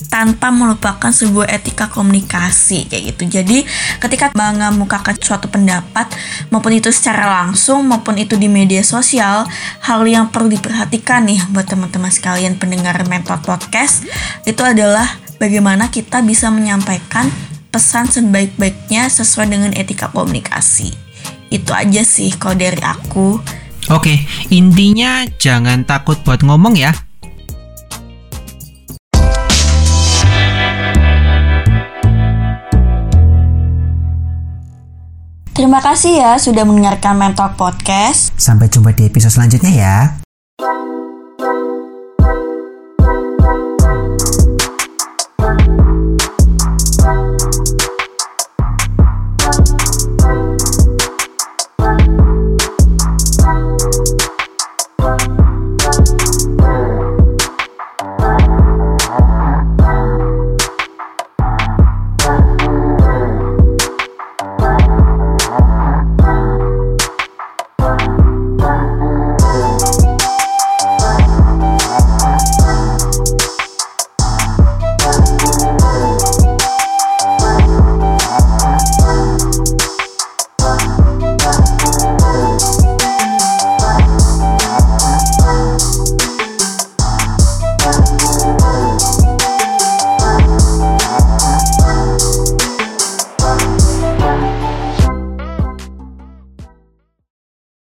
tanpa 0.08 0.54
melupakan 0.54 1.10
sebuah 1.10 1.50
etika 1.52 1.90
komunikasi 1.90 2.86
kayak 2.86 3.04
gitu. 3.18 3.24
Jadi 3.42 3.66
ketika 3.98 4.30
mengemukakan 4.38 5.18
suatu 5.18 5.50
pendapat 5.50 6.06
maupun 6.54 6.78
itu 6.78 6.94
secara 6.94 7.44
langsung 7.44 7.82
maupun 7.84 8.22
itu 8.22 8.38
di 8.38 8.46
media 8.46 8.86
sosial, 8.86 9.44
hal 9.84 10.02
yang 10.06 10.30
perlu 10.30 10.54
diperhatikan 10.54 11.26
nih 11.26 11.42
buat 11.50 11.66
teman-teman 11.66 12.14
sekalian 12.14 12.56
pendengar 12.62 12.96
Mentor 13.10 13.42
Podcast 13.42 14.06
itu 14.46 14.62
adalah 14.62 15.23
bagaimana 15.38 15.90
kita 15.90 16.22
bisa 16.22 16.50
menyampaikan 16.54 17.30
pesan 17.74 18.06
sebaik-baiknya 18.06 19.10
sesuai 19.10 19.50
dengan 19.50 19.72
etika 19.74 20.10
komunikasi. 20.14 20.94
Itu 21.50 21.74
aja 21.74 22.06
sih 22.06 22.34
kalau 22.38 22.58
dari 22.58 22.82
aku. 22.82 23.42
Oke, 23.92 24.24
intinya 24.54 25.26
jangan 25.42 25.84
takut 25.84 26.18
buat 26.22 26.42
ngomong 26.46 26.78
ya. 26.78 26.94
Terima 35.54 35.80
kasih 35.80 36.18
ya 36.18 36.32
sudah 36.42 36.66
mendengarkan 36.66 37.14
Mentor 37.14 37.54
Podcast. 37.54 38.34
Sampai 38.42 38.74
jumpa 38.74 38.90
di 38.98 39.06
episode 39.06 39.38
selanjutnya 39.38 39.72
ya. 39.74 39.98